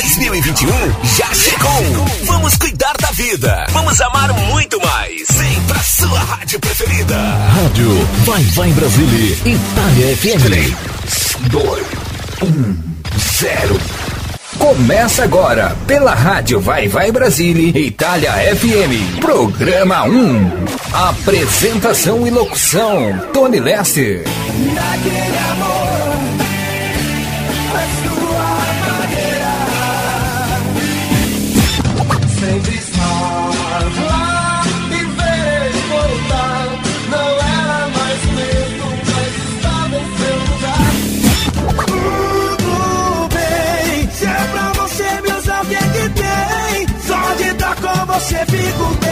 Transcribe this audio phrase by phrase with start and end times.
[0.00, 0.68] 2021
[1.14, 2.06] já chegou.
[2.24, 3.66] Vamos cuidar da vida.
[3.68, 5.26] Vamos amar muito mais.
[5.32, 7.16] Vem pra sua rádio preferida.
[7.16, 10.42] Rádio Vai Vai Brasília, Itália FM.
[10.42, 10.74] 3,
[11.50, 11.86] 2,
[12.42, 12.76] 1,
[13.40, 13.80] 0.
[14.58, 19.20] Começa agora pela Rádio Vai Vai Brasília, Itália FM.
[19.20, 20.50] Programa 1.
[20.94, 24.24] Apresentação e locução: Tony Lester.
[24.74, 25.79] Naquele amor,
[48.20, 49.10] você fico bem.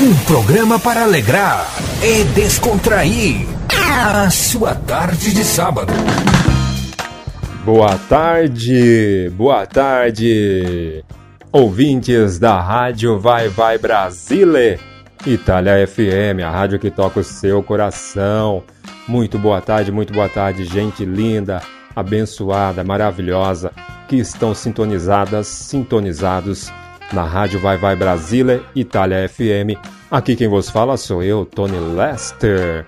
[0.00, 1.66] Um programa para alegrar
[2.02, 3.46] e descontrair
[4.14, 5.92] a sua tarde de sábado.
[7.64, 11.04] Boa tarde, boa tarde,
[11.50, 14.78] ouvintes da Rádio Vai Vai Brasile.
[15.26, 18.62] Itália FM, a rádio que toca o seu coração.
[19.06, 21.60] Muito boa tarde, muito boa tarde, gente linda,
[21.94, 23.72] abençoada, maravilhosa,
[24.06, 26.72] que estão sintonizadas, sintonizados
[27.12, 29.76] na Rádio Vai Vai Brasília, Itália FM.
[30.10, 32.86] Aqui quem vos fala sou eu, Tony Lester,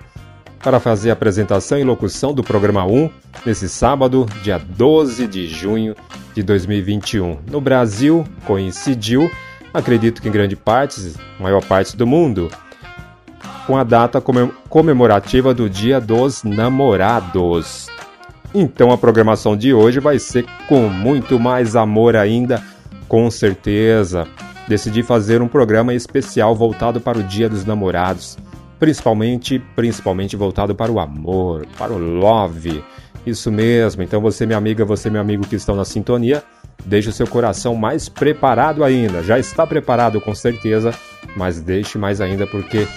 [0.63, 3.09] para fazer a apresentação e locução do programa 1
[3.45, 5.95] nesse sábado, dia 12 de junho
[6.33, 7.39] de 2021.
[7.49, 9.29] No Brasil, coincidiu
[9.73, 12.49] acredito que em grande parte, maior parte do mundo,
[13.65, 14.21] com a data
[14.69, 17.87] comemorativa do Dia dos Namorados.
[18.53, 22.61] Então a programação de hoje vai ser com muito mais amor ainda,
[23.07, 24.27] com certeza.
[24.67, 28.37] Decidi fazer um programa especial voltado para o Dia dos Namorados,
[28.79, 32.83] principalmente, principalmente voltado para o amor, para o love.
[33.25, 34.01] Isso mesmo.
[34.01, 36.43] Então você, minha amiga, você, meu amigo que estão na sintonia,
[36.85, 39.23] Deixe seu coração mais preparado ainda.
[39.23, 40.93] Já está preparado com certeza,
[41.35, 42.87] mas deixe mais ainda porque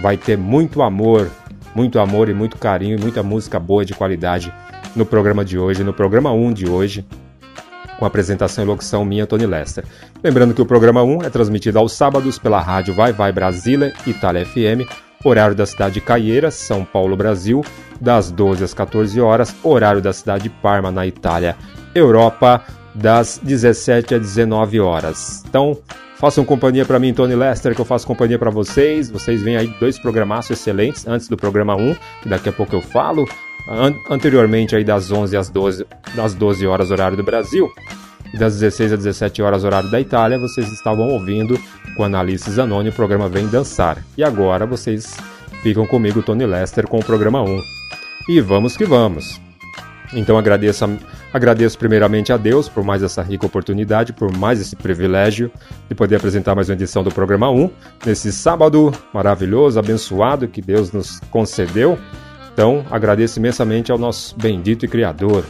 [0.00, 1.30] vai ter muito amor,
[1.74, 4.52] muito amor e muito carinho e muita música boa de qualidade
[4.94, 7.04] no programa de hoje, no programa 1 de hoje,
[7.98, 9.84] com apresentação e locução minha, Tony Lester.
[10.22, 14.44] Lembrando que o programa 1 é transmitido aos sábados pela rádio Vai Vai Brasília, Itália
[14.44, 14.88] FM,
[15.24, 17.64] horário da cidade de Caieiras, São Paulo, Brasil,
[18.00, 21.56] das 12 às 14 horas, horário da cidade de Parma, na Itália,
[21.94, 22.62] Europa,
[22.96, 25.44] das 17 às 19 horas.
[25.48, 25.78] Então,
[26.16, 29.10] façam companhia para mim, Tony Lester, que eu faço companhia para vocês.
[29.10, 32.80] Vocês vêm aí dois programaços excelentes antes do programa 1, que daqui a pouco eu
[32.80, 33.28] falo.
[33.68, 37.68] An anteriormente aí das 11 às 12, das 12 horas horário do Brasil
[38.32, 41.58] e das 16 às 17 horas horário da Itália, vocês estavam ouvindo
[41.96, 44.04] com a Analice Zanoni o programa Vem Dançar.
[44.16, 45.16] E agora vocês
[45.62, 47.62] ficam comigo, Tony Lester, com o programa 1.
[48.28, 49.45] E vamos que vamos.
[50.12, 50.84] Então agradeço,
[51.32, 55.50] agradeço primeiramente a Deus por mais essa rica oportunidade, por mais esse privilégio
[55.88, 57.70] de poder apresentar mais uma edição do programa 1,
[58.04, 61.98] nesse sábado maravilhoso, abençoado que Deus nos concedeu.
[62.52, 65.44] Então agradeço imensamente ao nosso bendito e Criador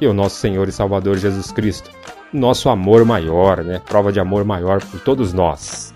[0.00, 1.90] e ao nosso Senhor e Salvador Jesus Cristo.
[2.32, 3.80] Nosso amor maior, né?
[3.86, 5.94] Prova de amor maior por todos nós.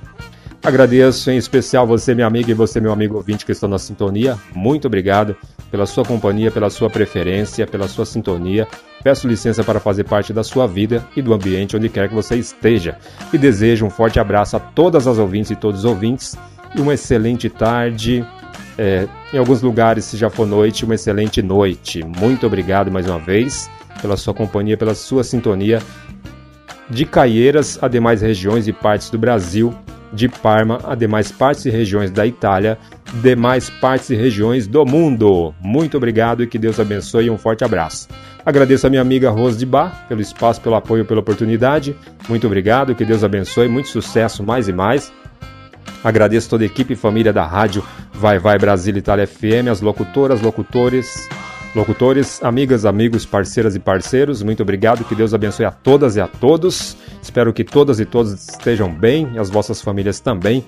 [0.62, 4.38] Agradeço em especial você, minha amiga, e você, meu amigo ouvinte que estão na sintonia.
[4.54, 5.36] Muito obrigado
[5.72, 8.68] pela sua companhia, pela sua preferência, pela sua sintonia.
[9.02, 12.36] Peço licença para fazer parte da sua vida e do ambiente onde quer que você
[12.36, 12.98] esteja.
[13.32, 16.36] E desejo um forte abraço a todas as ouvintes e todos os ouvintes.
[16.76, 18.24] E uma excelente tarde.
[18.76, 22.04] É, em alguns lugares, se já for noite, uma excelente noite.
[22.04, 23.70] Muito obrigado mais uma vez
[24.02, 25.80] pela sua companhia, pela sua sintonia.
[26.90, 29.74] De Caieiras a demais regiões e partes do Brasil
[30.12, 32.78] de Parma a demais partes e regiões da Itália,
[33.20, 35.54] demais partes e regiões do mundo.
[35.60, 38.08] Muito obrigado e que Deus abençoe e um forte abraço.
[38.44, 41.94] Agradeço a minha amiga Rose de Bar pelo espaço, pelo apoio, pela oportunidade.
[42.28, 45.12] Muito obrigado, que Deus abençoe, muito sucesso mais e mais.
[46.02, 50.40] Agradeço toda a equipe e família da rádio Vai Vai Brasil Itália FM, as locutoras,
[50.40, 51.28] locutores,
[51.74, 54.42] locutores, amigas, amigos, parceiras e parceiros.
[54.42, 56.96] Muito obrigado, que Deus abençoe a todas e a todos.
[57.22, 60.64] Espero que todas e todos estejam bem e as vossas famílias também.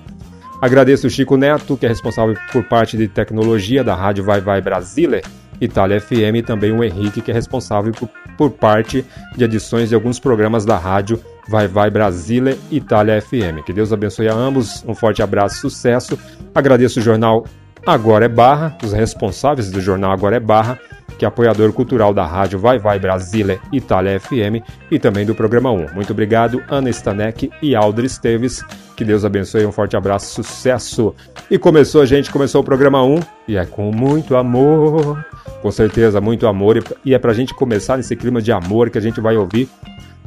[0.64, 4.62] Agradeço o Chico Neto, que é responsável por parte de tecnologia da Rádio Vai Vai
[4.62, 5.20] Brasília,
[5.60, 8.08] Itália FM, e também o Henrique, que é responsável por,
[8.38, 9.04] por parte
[9.36, 13.62] de edições de alguns programas da rádio Vai Vai Brasília, Itália FM.
[13.66, 16.18] Que Deus abençoe a ambos, um forte abraço, sucesso.
[16.54, 17.44] Agradeço o jornal
[17.86, 20.80] Agora é Barra, os responsáveis do jornal Agora é Barra,
[21.18, 25.70] que é apoiador cultural da rádio Vai Vai Brasília Itália FM e também do programa
[25.70, 25.94] 1.
[25.94, 28.64] Muito obrigado, Ana Stanek e Alder Esteves.
[28.96, 31.14] Que Deus abençoe, um forte abraço, sucesso.
[31.50, 35.24] E começou, gente, começou o programa 1 e é com muito amor,
[35.60, 36.82] com certeza, muito amor.
[37.04, 39.68] E é pra gente começar nesse clima de amor que a gente vai ouvir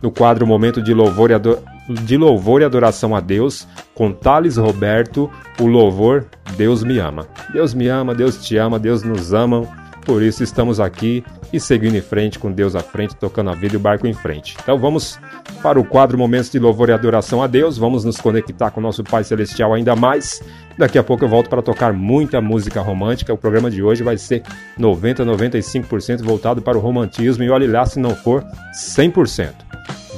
[0.01, 1.39] no quadro Momento de Louvor e,
[2.03, 5.29] de louvor e Adoração a Deus, com Thales Roberto,
[5.59, 6.25] o louvor
[6.55, 7.27] Deus me ama.
[7.51, 9.67] Deus me ama, Deus te ama, Deus nos ama.
[10.07, 11.21] Por isso estamos aqui
[11.51, 14.13] e seguindo em frente com Deus à frente, tocando a vida e o barco em
[14.13, 14.55] frente.
[14.63, 15.19] Então vamos
[15.61, 17.77] para o quadro Momentos de Louvor e Adoração a Deus.
[17.77, 20.41] Vamos nos conectar com nosso Pai Celestial ainda mais.
[20.77, 23.33] Daqui a pouco eu volto para tocar muita música romântica.
[23.33, 24.43] O programa de hoje vai ser
[24.77, 29.51] 90 95% voltado para o romantismo e olhe lá se não for 100%.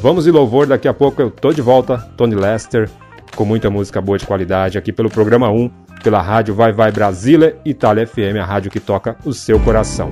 [0.04, 2.88] Vamos de louvor, daqui a pouco eu tô de volta, Tony Lester,
[3.36, 7.58] com muita música boa de qualidade aqui pelo programa 1 pela rádio Vai Vai Brasília,
[7.64, 10.12] Itália FM, a rádio que toca o seu coração.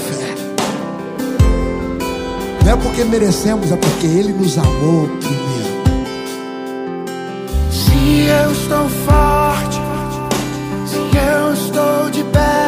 [2.71, 5.71] É porque merecemos, é porque Ele nos amou primeiro.
[7.69, 9.77] Se eu estou forte,
[10.85, 12.60] se eu estou de pé.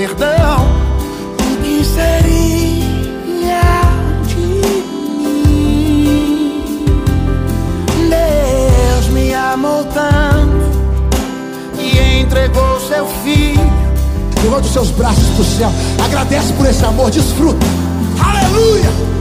[0.00, 0.66] Perdão,
[1.38, 3.60] o que seria
[4.26, 4.36] de
[5.18, 6.64] mim?
[8.08, 10.70] Deus me amou tanto
[11.78, 13.60] e entregou seu filho.
[14.42, 15.70] Levanta os seus braços para o céu.
[16.02, 17.66] Agradece por esse amor, desfruta.
[18.24, 19.19] Aleluia.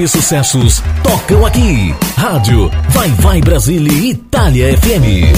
[0.00, 1.94] Maiores sucessos tocam aqui.
[2.16, 5.36] Rádio Vai Vai Brasília Itália FM.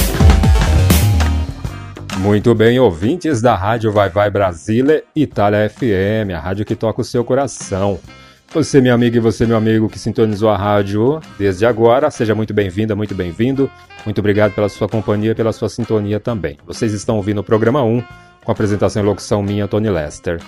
[2.18, 7.04] Muito bem, ouvintes da Rádio Vai Vai Brasília Itália FM, a rádio que toca o
[7.04, 7.98] seu coração.
[8.54, 12.54] Você, minha amiga, e você, meu amigo, que sintonizou a rádio desde agora, seja muito
[12.54, 13.68] bem-vinda, muito bem-vindo.
[14.04, 16.58] Muito obrigado pela sua companhia, pela sua sintonia também.
[16.66, 18.02] Vocês estão ouvindo o programa 1,
[18.44, 20.40] com a apresentação e locução minha, Tony Lester.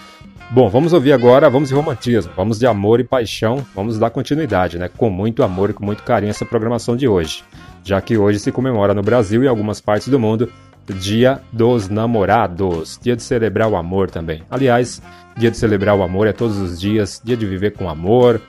[0.51, 4.79] Bom, vamos ouvir agora, vamos de romantismo, vamos de amor e paixão, vamos dar continuidade,
[4.79, 4.89] né?
[4.89, 7.43] Com muito amor e com muito carinho essa programação de hoje,
[7.83, 10.49] já que hoje se comemora no Brasil e algumas partes do mundo
[10.93, 14.43] Dia dos Namorados, dia de celebrar o amor também.
[14.51, 15.01] Aliás,
[15.37, 18.41] dia de celebrar o amor é todos os dias, dia de viver com amor,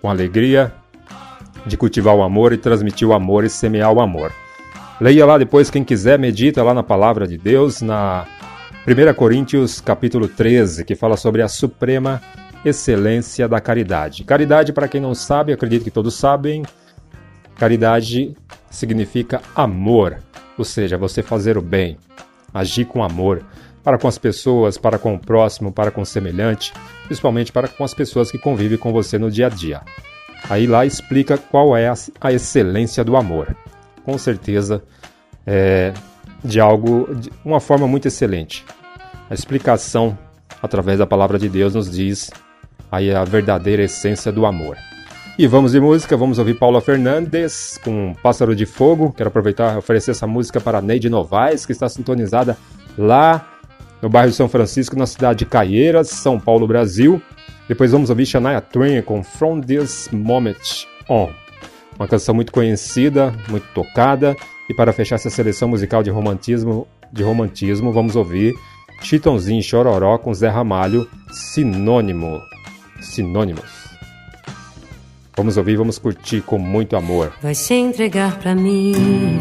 [0.00, 0.72] com alegria,
[1.66, 4.32] de cultivar o amor e transmitir o amor e semear o amor.
[5.00, 8.24] Leia lá depois quem quiser, medita lá na palavra de Deus, na
[8.86, 12.20] 1 Coríntios capítulo 13, que fala sobre a suprema
[12.64, 14.24] excelência da caridade.
[14.24, 16.62] Caridade, para quem não sabe, acredito que todos sabem,
[17.56, 18.34] caridade
[18.70, 20.16] significa amor,
[20.56, 21.98] ou seja, você fazer o bem,
[22.54, 23.44] agir com amor
[23.84, 26.72] para com as pessoas, para com o próximo, para com o semelhante,
[27.04, 29.82] principalmente para com as pessoas que convivem com você no dia a dia.
[30.48, 33.54] Aí lá explica qual é a excelência do amor.
[34.04, 34.82] Com certeza,
[35.46, 35.92] é,
[36.44, 38.64] de algo, de uma forma muito excelente.
[39.28, 40.18] A explicação
[40.62, 42.30] através da palavra de Deus nos diz
[42.90, 44.76] aí a verdadeira essência do amor.
[45.38, 49.12] E vamos de música, vamos ouvir Paula Fernandes com Pássaro de Fogo.
[49.16, 52.58] Quero aproveitar e oferecer essa música para Neide Novaes, que está sintonizada
[52.98, 53.48] lá
[54.02, 57.22] no bairro de São Francisco, na cidade de Caieiras, São Paulo, Brasil.
[57.68, 61.30] Depois vamos ouvir Shania Twain com From This Moment On.
[61.96, 64.36] Uma canção muito conhecida, muito tocada
[64.70, 68.54] e para fechar essa seleção musical de romantismo, de romantismo vamos ouvir
[69.02, 72.40] Chitãozinho Chororó com Zé Ramalho, Sinônimo.
[73.00, 73.64] Sinônimos.
[75.36, 77.32] Vamos ouvir, vamos curtir com muito amor.
[77.42, 79.40] Vai se entregar para mim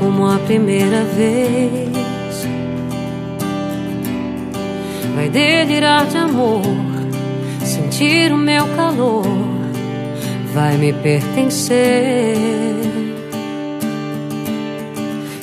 [0.00, 1.88] como a primeira vez.
[5.14, 6.62] Vai delirar de amor,
[7.64, 9.51] sentir o meu calor
[10.54, 12.36] vai me pertencer.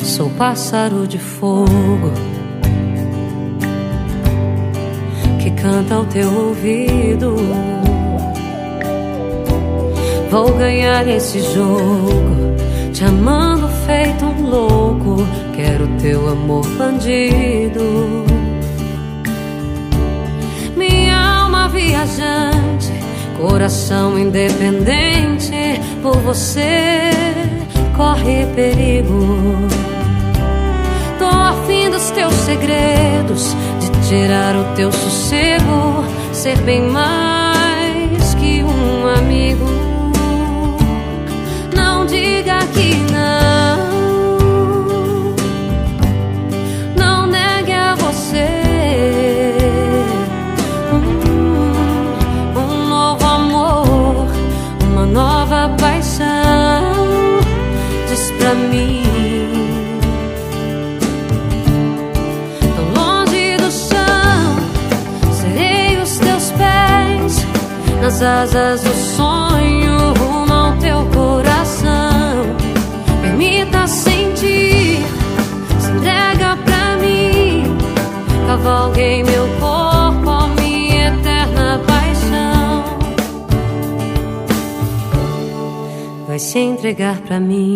[0.03, 2.11] Sou pássaro de fogo
[5.41, 7.35] que canta ao teu ouvido.
[10.29, 12.55] Vou ganhar esse jogo,
[12.93, 15.17] te amando feito um louco.
[15.55, 18.23] Quero teu amor bandido.
[20.75, 22.58] Minha alma viajante
[23.39, 27.09] Coração independente, por você
[27.95, 29.67] corre perigo.
[31.17, 36.03] Tô afim dos teus segredos, de tirar o teu sossego,
[36.33, 39.65] ser bem mais que um amigo.
[41.73, 43.48] Não diga que não.
[68.19, 72.55] Nas asas do sonho rumo ao teu coração.
[73.21, 74.99] Permita sentir,
[75.79, 77.77] se entrega pra mim.
[78.45, 82.83] Cavalguei meu corpo, a minha eterna paixão.
[86.27, 87.75] Vai se entregar pra mim.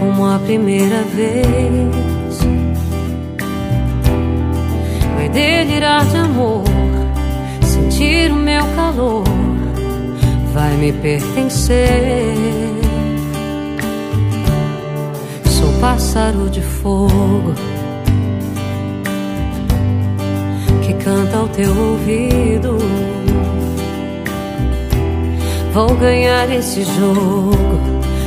[0.00, 2.15] Como a primeira vez.
[5.36, 6.64] Delirar de amor,
[7.60, 9.22] sentir o meu calor,
[10.54, 12.32] vai me pertencer.
[15.44, 17.52] Sou pássaro de fogo
[20.82, 22.78] que canta ao teu ouvido.
[25.74, 27.78] Vou ganhar esse jogo,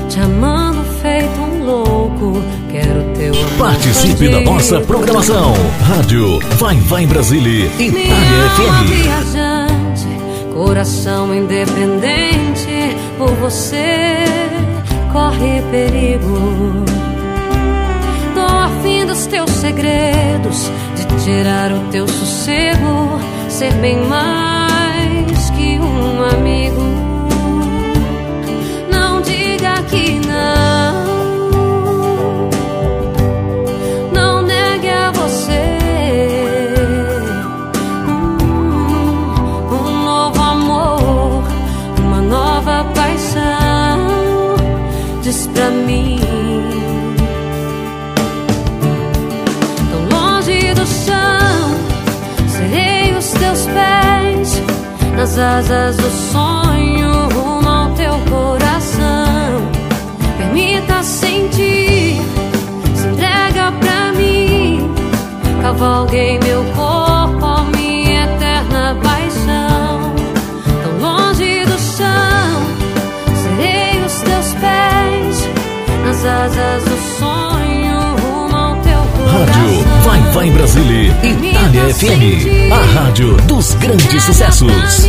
[0.07, 2.58] te amando feito um louco.
[2.69, 3.57] Quero teu amor.
[3.57, 5.53] Participe da nossa programação.
[5.81, 9.03] Rádio Vai Vai Brasília, Itália FM.
[9.03, 10.07] viajante,
[10.53, 14.25] coração independente, por você
[15.11, 16.85] corre perigo.
[18.35, 24.48] Tô afim dos teus segredos, de tirar o teu sossego, ser bem mais
[55.39, 59.71] asas do sonho rumo ao teu coração.
[60.37, 62.21] Permita sentir,
[62.95, 64.93] se entrega pra mim.
[65.61, 70.13] Cavalguei meu corpo, a minha eterna paixão.
[70.83, 72.61] Tão longe do chão,
[73.35, 75.49] serei os teus pés
[76.05, 79.45] nas asas do sonho rumo ao teu coração.
[79.45, 82.71] Rádio Vai Vai Brasília, Itália FM.
[82.73, 85.07] A rádio dos grandes sucessos.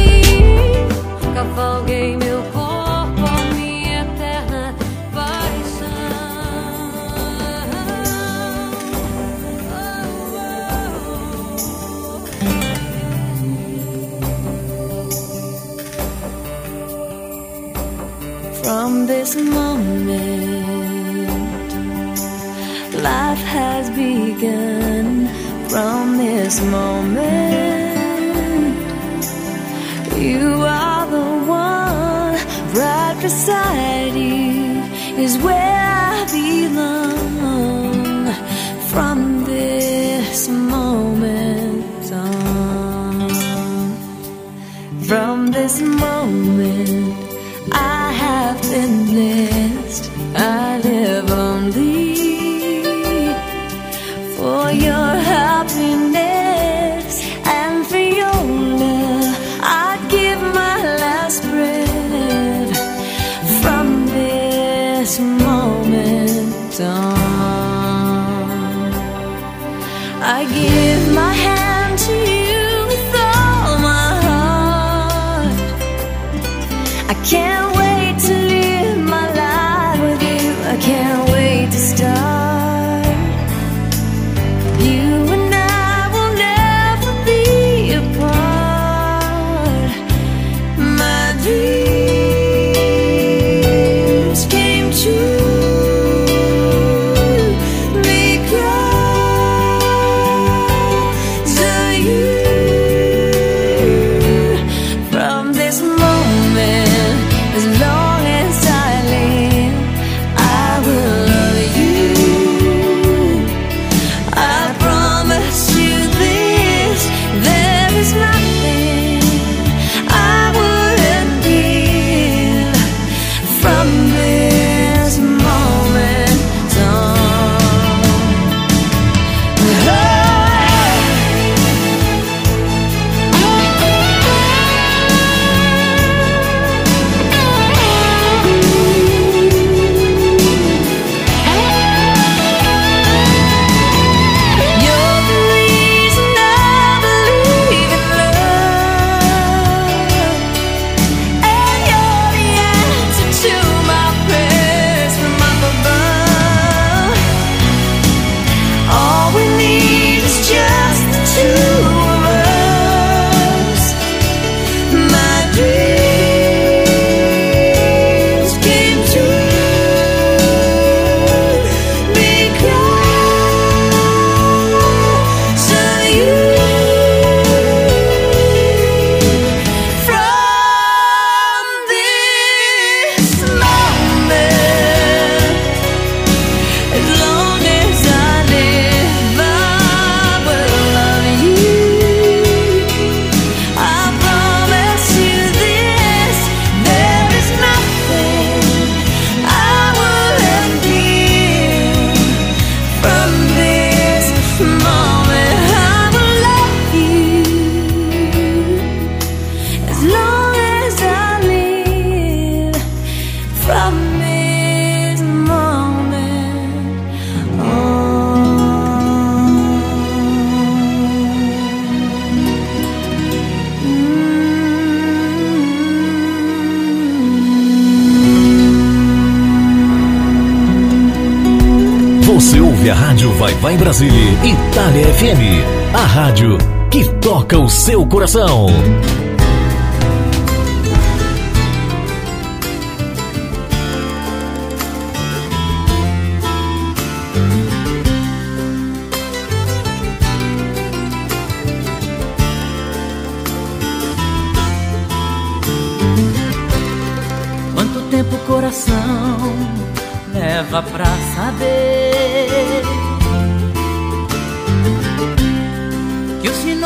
[26.51, 27.40] This moment,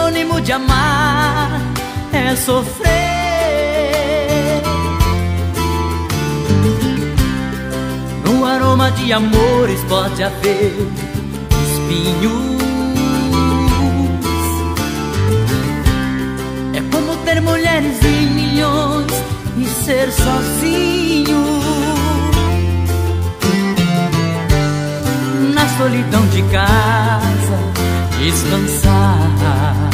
[0.05, 1.61] sinônimo de amar
[2.13, 2.85] é sofrer?
[8.25, 10.75] No aroma de amores pode haver
[11.65, 12.63] espinhos.
[16.75, 19.13] É como ter mulheres e milhões
[19.57, 21.45] e ser sozinho.
[25.55, 27.59] Na solidão de casa,
[28.19, 29.94] descansar.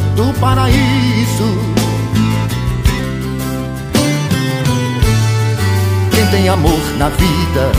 [0.15, 1.57] do paraíso.
[6.11, 7.71] Quem tem amor na vida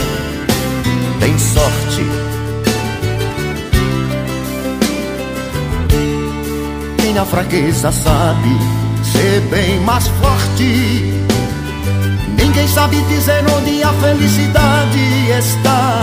[1.20, 2.06] tem sorte.
[6.98, 8.58] Quem na fraqueza sabe
[9.04, 11.22] ser bem mais forte.
[12.38, 16.02] Ninguém sabe dizer onde a felicidade está.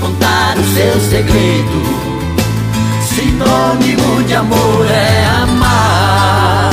[0.00, 1.80] contar o seu segredo.
[3.14, 6.70] Sinônimo de amor é amar.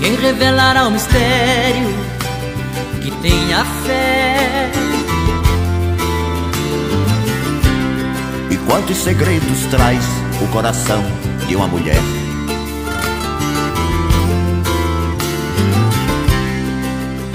[0.00, 1.59] Quem revelará o mistério
[8.70, 10.04] quantos segredos traz
[10.40, 11.02] o coração
[11.48, 12.00] de uma mulher?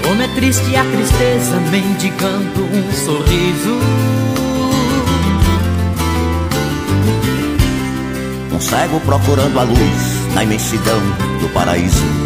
[0.02, 3.78] Como é triste a tristeza mendigando um sorriso.
[8.50, 11.00] Um cego procurando a luz na imensidão
[11.42, 12.25] do paraíso.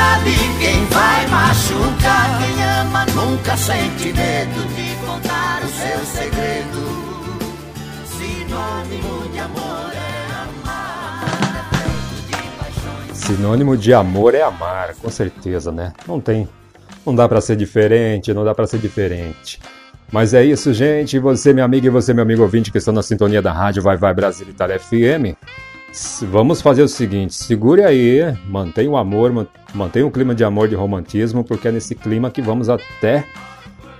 [0.00, 2.38] sabe quem vai machucar.
[2.38, 6.80] Quem ama nunca sente medo de contar o seu segredo.
[8.06, 11.24] Sinônimo de amor é amar.
[13.12, 15.92] Sinônimo de amor é amar, com certeza, né?
[16.08, 16.48] Não tem.
[17.04, 19.60] Não dá pra ser diferente, não dá pra ser diferente.
[20.12, 21.18] Mas é isso, gente.
[21.18, 23.96] Você, minha amiga, e você, meu amigo ouvinte, que estão na sintonia da rádio Vai
[23.96, 25.36] Vai Brasil Itália FM.
[26.28, 30.76] Vamos fazer o seguinte, segure aí, mantenha o amor, mantenha o clima de amor, de
[30.76, 33.26] romantismo, porque é nesse clima que vamos até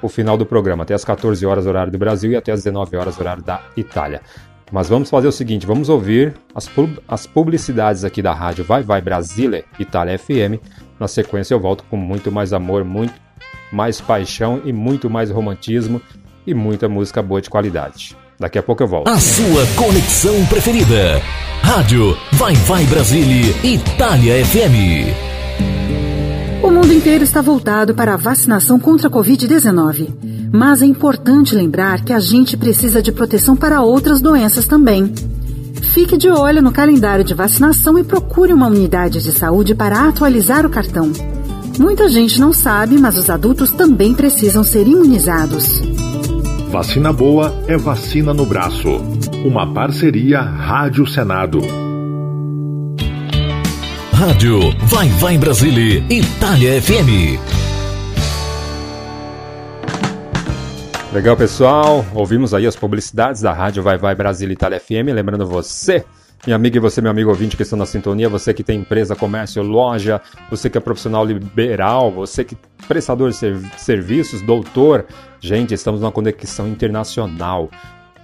[0.00, 2.96] o final do programa, até as 14 horas horário do Brasil e até as 19
[2.96, 4.22] horas horário da Itália.
[4.70, 8.82] Mas vamos fazer o seguinte, vamos ouvir as, pub as publicidades aqui da rádio Vai
[8.82, 10.62] Vai Brasília, Itália FM.
[10.98, 13.14] Na sequência eu volto com muito mais amor, muito
[13.72, 16.00] mais paixão e muito mais romantismo
[16.46, 18.16] e muita música boa de qualidade.
[18.40, 19.06] Daqui a pouco eu volto.
[19.06, 21.20] A sua conexão preferida.
[21.62, 25.12] Rádio Vai Vai Brasília, Itália FM.
[26.62, 30.08] O mundo inteiro está voltado para a vacinação contra a Covid-19.
[30.50, 35.12] Mas é importante lembrar que a gente precisa de proteção para outras doenças também.
[35.92, 40.64] Fique de olho no calendário de vacinação e procure uma unidade de saúde para atualizar
[40.64, 41.12] o cartão.
[41.78, 45.82] Muita gente não sabe, mas os adultos também precisam ser imunizados.
[46.70, 48.88] Vacina boa é vacina no braço.
[49.44, 51.58] Uma parceria Rádio Senado.
[54.12, 57.40] Rádio Vai Vai Brasília, Itália FM.
[61.12, 62.06] Legal, pessoal.
[62.14, 65.12] Ouvimos aí as publicidades da rádio Vai Vai Brasil Itália FM.
[65.12, 66.04] Lembrando você,
[66.46, 69.14] minha amiga e você, meu amigo ouvinte que estão na sintonia, você que tem empresa,
[69.14, 73.36] comércio, loja, você que é profissional liberal, você que é prestador de
[73.76, 75.04] serviços, doutor.
[75.38, 77.68] Gente, estamos numa conexão internacional.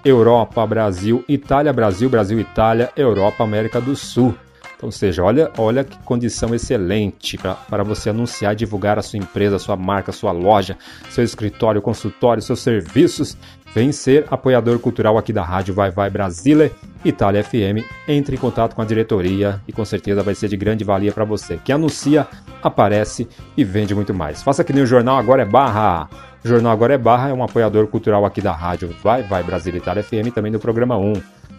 [0.03, 4.35] Europa, Brasil, Itália, Brasil, Brasil, Itália, Europa, América do Sul.
[4.77, 9.19] Então, ou seja, olha, olha que condição excelente para você anunciar e divulgar a sua
[9.19, 10.77] empresa, a sua marca, a sua loja,
[11.11, 13.37] seu escritório, consultório, seus serviços.
[13.75, 16.73] Vem ser apoiador cultural aqui da Rádio Vai Vai Brasília,
[17.09, 17.85] Itália FM.
[18.09, 21.25] Entre em contato com a diretoria e com certeza vai ser de grande valia para
[21.25, 22.27] você, que anuncia,
[22.63, 24.43] aparece e vende muito mais.
[24.43, 26.09] Faça que nem o Jornal Agora é Barra.
[26.45, 29.79] O Jornal Agora é Barra é um apoiador cultural aqui da Rádio Vai Vai Brasília,
[29.79, 31.15] Itália FM, também do programa 1.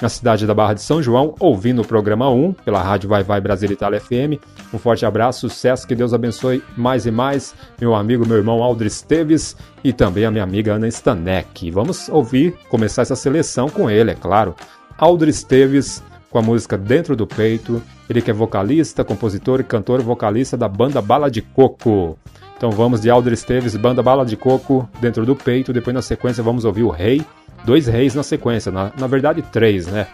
[0.00, 3.40] na cidade da Barra de São João, ouvindo o programa 1 pela Rádio Vai Vai
[3.40, 4.40] Brasil Itália FM.
[4.72, 9.00] Um forte abraço, sucesso, que Deus abençoe mais e mais meu amigo, meu irmão Aldris
[9.00, 11.70] Teves e também a minha amiga Ana Stanek.
[11.70, 14.54] Vamos ouvir, começar essa seleção com ele, é claro.
[14.98, 17.82] Aldris Teves com a música Dentro do Peito.
[18.08, 22.18] Ele que é vocalista, compositor e cantor vocalista da banda Bala de Coco.
[22.56, 25.72] Então vamos de Aldris Teves, banda Bala de Coco, Dentro do Peito.
[25.72, 27.24] Depois na sequência vamos ouvir o Rei
[27.66, 30.06] dois reis na sequência, na, na verdade três, né?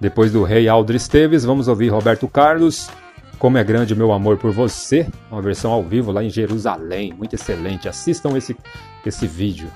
[0.00, 2.88] Depois do rei Aldris Teves, vamos ouvir Roberto Carlos,
[3.38, 7.34] Como é Grande Meu Amor por Você, uma versão ao vivo lá em Jerusalém, muito
[7.34, 7.88] excelente.
[7.88, 8.56] Assistam esse,
[9.04, 9.68] esse vídeo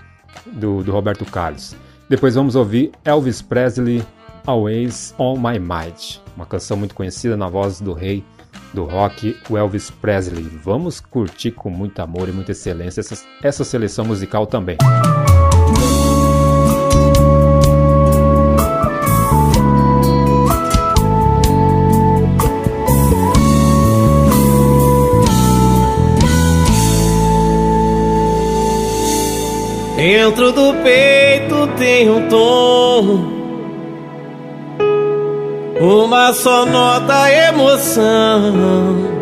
[0.47, 1.77] do, do Roberto Carlos.
[2.09, 4.01] Depois vamos ouvir Elvis Presley,
[4.47, 8.25] Always on My Mind, uma canção muito conhecida na voz do rei
[8.73, 10.45] do rock, o Elvis Presley.
[10.62, 14.77] Vamos curtir com muito amor e muita excelência essa, essa seleção musical também.
[29.97, 31.15] Dentro do peito
[31.79, 33.37] tem um tom,
[35.81, 39.17] uma só nota emoção.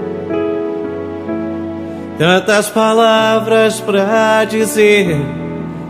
[2.19, 5.17] Tantas palavras pra dizer,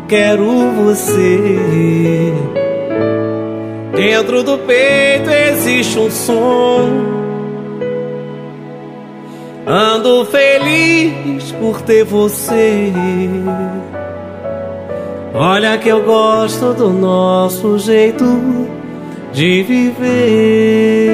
[0.08, 2.32] quero você.
[3.94, 7.24] Dentro do peito existe um som.
[9.66, 12.92] Ando feliz por ter você.
[15.36, 18.24] Olha que eu gosto do nosso jeito
[19.32, 21.10] de viver.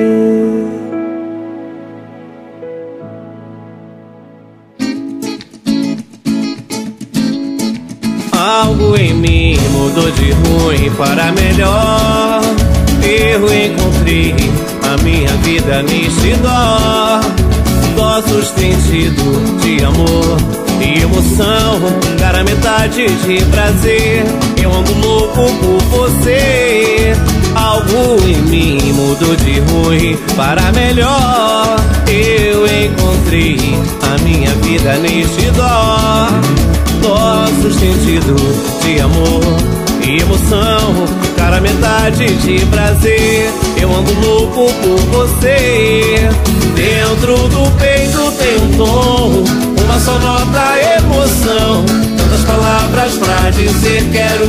[8.38, 12.42] Algo em mim mudou de ruim para melhor.
[13.02, 14.34] Eu encontrei
[14.82, 17.20] a minha vida neste dó.
[17.96, 21.80] Dó sustentido de amor e emoção.
[22.18, 24.24] Cara, metade de prazer.
[24.62, 27.12] Eu ando louco por você.
[27.54, 31.76] Algo em mim mudou de ruim para melhor.
[32.08, 33.56] Eu encontrei
[34.02, 36.28] a minha vida neste dó.
[37.02, 38.36] Nosso sentido
[38.82, 41.06] de amor e emoção,
[41.50, 43.50] cara, metade de prazer.
[43.80, 46.28] Eu ando louco por você.
[46.76, 49.44] Dentro do peito tem um tom,
[49.84, 51.84] uma só nota, emoção.
[52.16, 54.46] Tantas palavras pra dizer quero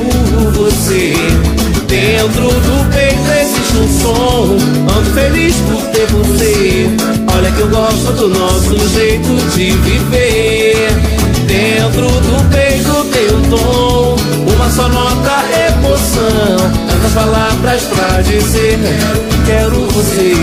[0.52, 1.14] você.
[1.88, 4.58] Dentro do peito existe um som,
[4.96, 6.90] ando feliz por ter você.
[7.36, 11.21] Olha que eu gosto do nosso jeito de viver.
[11.52, 14.16] Dentro do peito tem um tom,
[14.54, 16.72] uma só nota, emoção.
[16.90, 18.80] Tantas palavras pra dizer
[19.46, 20.34] quero você.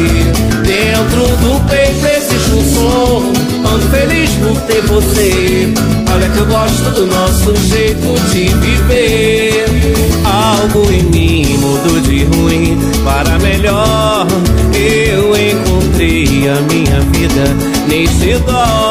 [0.67, 3.33] Dentro do peito existe um som,
[3.73, 5.73] ando feliz por ter você.
[6.13, 9.65] Olha que eu gosto do nosso jeito de viver.
[10.27, 14.27] Algo em mim mudou de ruim para melhor.
[14.75, 17.45] Eu encontrei a minha vida
[17.89, 18.88] neste dó.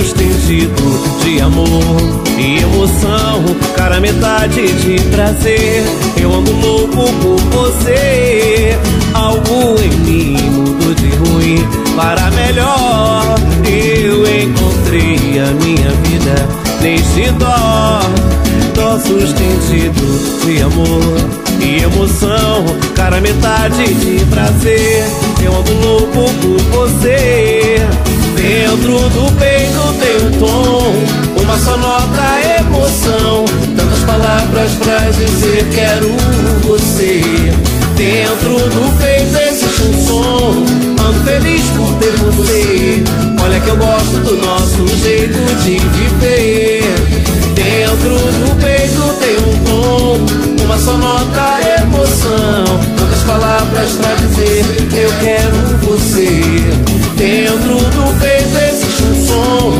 [0.00, 0.82] Dó sustentido
[1.22, 3.44] de amor e emoção.
[3.76, 5.84] Cara, metade de prazer.
[6.18, 8.78] Eu ando louco por você.
[9.12, 13.34] Algo em mim mudou de ruim para melhor.
[13.66, 16.48] Eu encontrei a minha vida
[16.80, 18.00] neste dó.
[18.74, 21.02] Dó sustentido de amor
[21.60, 22.64] e emoção.
[22.94, 25.04] Cara, metade de prazer.
[25.42, 28.09] Eu ando louco por você.
[28.70, 32.22] Dentro do peito tem um tom, uma só nota,
[32.60, 33.44] emoção.
[33.76, 36.14] Tantas palavras pra dizer quero
[36.62, 37.20] você.
[37.96, 40.64] Dentro do peito existe um som,
[41.04, 43.02] ando feliz por ter você.
[43.42, 46.84] Olha que eu gosto do nosso jeito de viver.
[47.56, 52.64] Dentro do peito tem um tom, uma só nota, emoção.
[52.96, 54.64] Tantas palavras pra dizer
[54.94, 56.40] eu quero você.
[57.16, 58.29] Dentro do peito
[59.60, 59.72] som,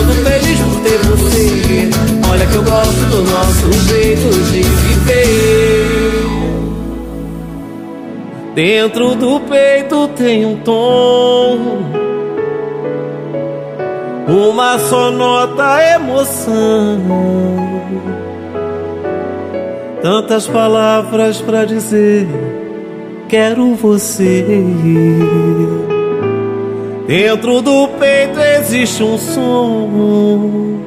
[0.00, 1.90] ando feliz por ter você.
[2.30, 6.24] Olha que eu gosto do nosso jeito de viver.
[8.54, 11.58] Dentro do peito tem um tom,
[14.28, 17.00] uma só nota, emoção.
[20.00, 22.28] Tantas palavras pra dizer,
[23.28, 24.44] quero você.
[27.08, 30.80] Dentro do peito existe um som.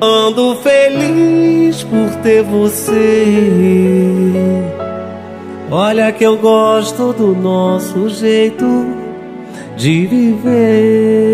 [0.00, 3.24] Ando feliz por ter você.
[5.70, 8.64] Olha que eu gosto do nosso jeito
[9.76, 11.32] de viver.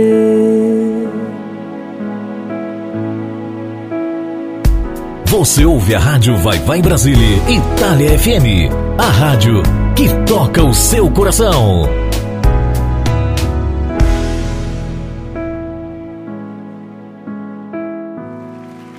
[5.26, 8.72] Você ouve a rádio Vai Vai Brasília, Itália FM.
[8.96, 9.62] A rádio
[9.94, 12.07] que toca o seu coração.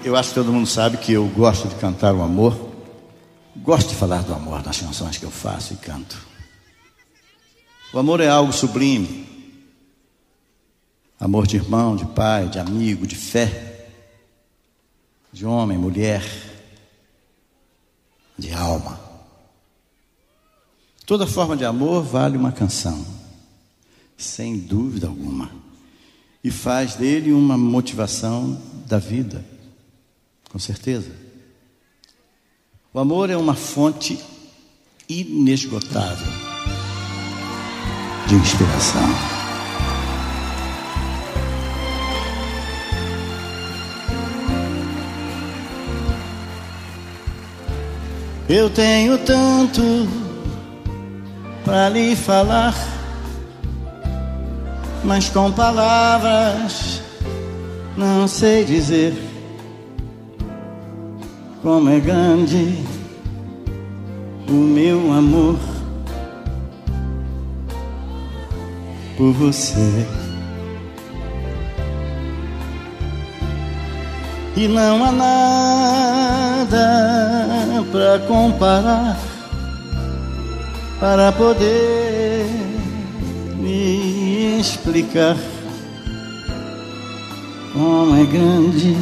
[0.09, 2.71] Eu acho que todo mundo sabe que eu gosto de cantar o amor.
[3.57, 6.17] Gosto de falar do amor nas canções que eu faço e canto.
[7.93, 9.29] O amor é algo sublime.
[11.19, 13.87] Amor de irmão, de pai, de amigo, de fé,
[15.31, 16.25] de homem, mulher,
[18.35, 18.99] de alma.
[21.05, 23.05] Toda forma de amor vale uma canção,
[24.17, 25.51] sem dúvida alguma,
[26.43, 29.58] e faz dele uma motivação da vida,
[30.49, 31.11] com certeza.
[32.91, 34.19] O amor é uma fonte
[35.07, 36.27] inesgotável
[38.27, 39.39] de inspiração.
[48.47, 49.81] Eu tenho tanto
[51.63, 52.73] para lhe falar,
[55.03, 56.99] mas com palavras
[57.95, 59.28] não sei dizer
[61.61, 62.83] como é grande
[64.47, 65.57] o meu amor
[69.17, 70.07] por você.
[74.55, 76.69] E não há nada
[77.91, 79.17] para comparar
[80.99, 82.45] para poder
[83.57, 85.37] me explicar
[87.73, 88.97] como é grande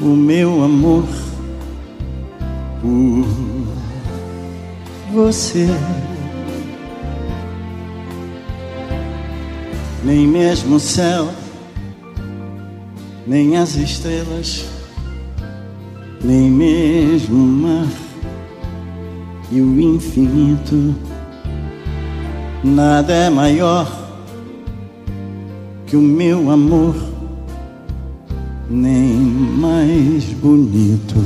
[0.00, 1.04] o meu amor
[2.80, 3.26] por
[5.12, 5.66] você.
[10.02, 11.28] Nem mesmo o céu,
[13.26, 14.64] nem as estrelas,
[16.24, 17.88] nem mesmo o mar
[19.52, 20.94] e o infinito,
[22.64, 24.00] nada é maior
[25.86, 26.94] que o meu amor,
[28.70, 29.14] nem
[29.58, 31.16] mais bonito.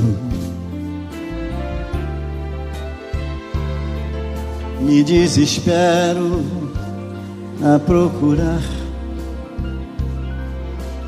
[4.81, 6.43] Me desespero
[7.63, 8.63] a procurar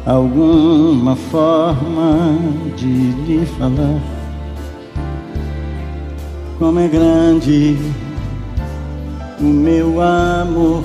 [0.05, 2.39] alguma forma
[2.77, 4.01] de lhe falar
[6.59, 7.77] como é grande
[9.41, 10.85] o meu amor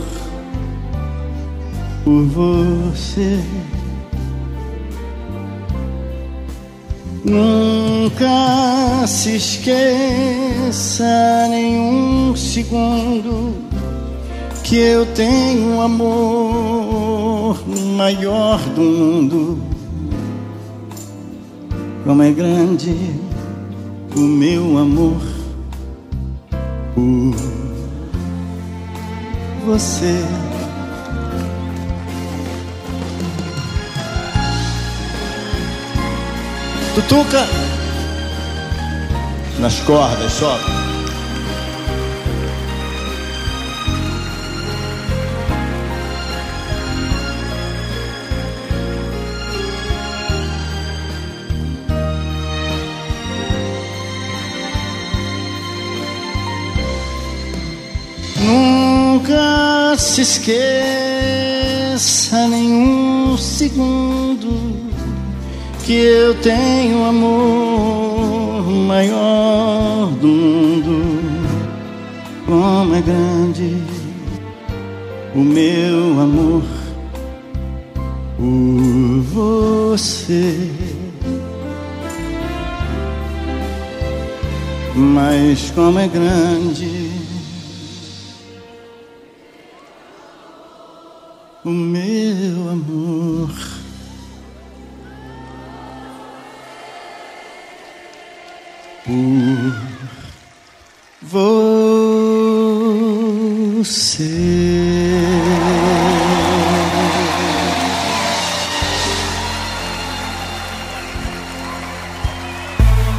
[2.04, 3.40] por você.
[7.24, 11.06] Nunca se esqueça
[11.50, 13.54] nenhum segundo
[14.64, 17.60] que eu tenho um amor
[17.96, 19.62] maior do mundo.
[22.04, 22.96] Como é grande
[24.16, 25.22] o meu amor
[26.96, 27.36] por
[29.66, 30.51] você.
[37.08, 37.48] Tutuca
[39.60, 40.64] nas cordas, sobe.
[58.40, 60.58] Nunca se esqueça
[62.48, 64.91] nenhum segundo
[65.84, 71.02] que eu tenho amor maior do mundo.
[72.46, 73.78] Como é grande
[75.34, 76.64] o meu amor
[78.38, 80.70] por você.
[84.96, 87.12] Mas como é grande
[91.64, 92.11] o meu
[103.84, 104.30] Você.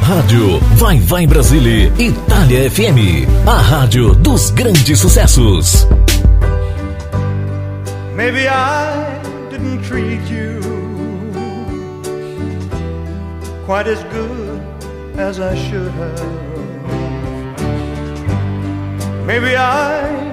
[0.03, 3.27] Rádio Vai Vai Brasília, Itália FM.
[3.45, 5.85] A rádio dos grandes sucessos.
[8.15, 9.19] Maybe I
[9.51, 10.61] didn't treat you
[13.65, 14.61] quite as good
[15.19, 16.53] as I should have.
[19.25, 20.32] Maybe I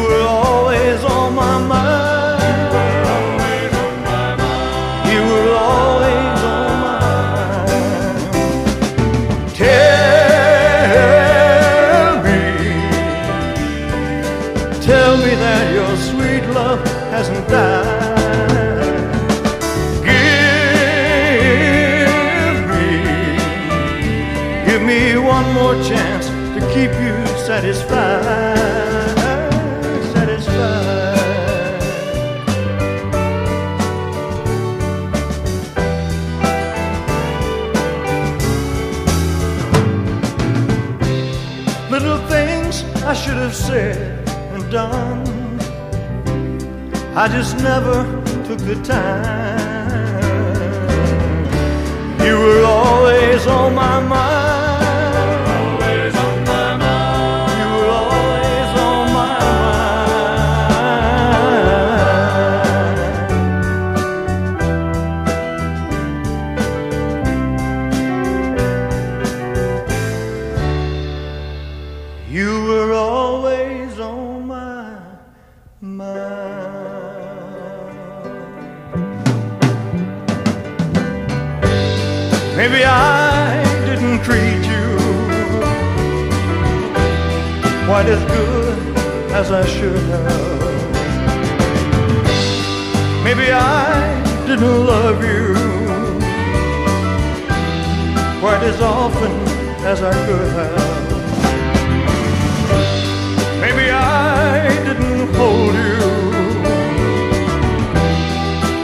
[0.00, 2.40] You were always on my mind.
[5.12, 8.20] You were always on my mind.
[9.60, 9.76] Tell
[12.24, 12.40] me,
[14.80, 16.80] tell me that your sweet love
[17.12, 18.08] hasn't died.
[20.08, 22.88] Give me,
[24.66, 27.14] give me one more chance to keep you
[27.46, 28.09] satisfied.
[47.22, 48.02] I just never
[48.46, 49.60] took the time.
[52.24, 54.39] You were always on my mind.
[89.52, 90.70] I should have.
[93.24, 95.54] Maybe I didn't love you
[98.40, 99.32] quite as often
[99.84, 101.10] as I could have.
[103.60, 105.98] Maybe I didn't hold you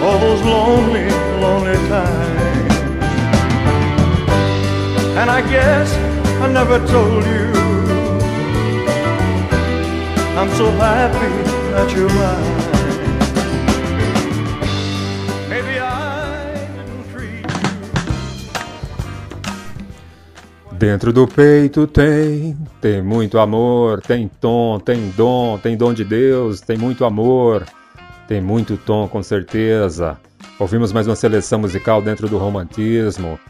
[0.04, 1.08] all those lonely,
[1.40, 2.74] lonely times.
[5.16, 5.94] And I guess
[6.42, 7.55] I never told you
[10.36, 11.32] I'm so happy
[11.72, 12.66] that you're mine.
[15.48, 16.66] Maybe I
[17.10, 17.46] treat
[20.72, 26.60] Dentro do peito tem, tem muito amor, tem tom, tem dom, tem dom de Deus,
[26.60, 27.64] tem muito amor,
[28.28, 30.18] tem muito tom com certeza.
[30.58, 33.40] Ouvimos mais uma seleção musical dentro do romantismo,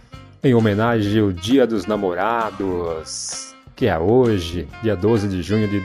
[0.41, 5.81] em homenagem ao Dia dos Namorados, que é hoje, dia 12 de junho de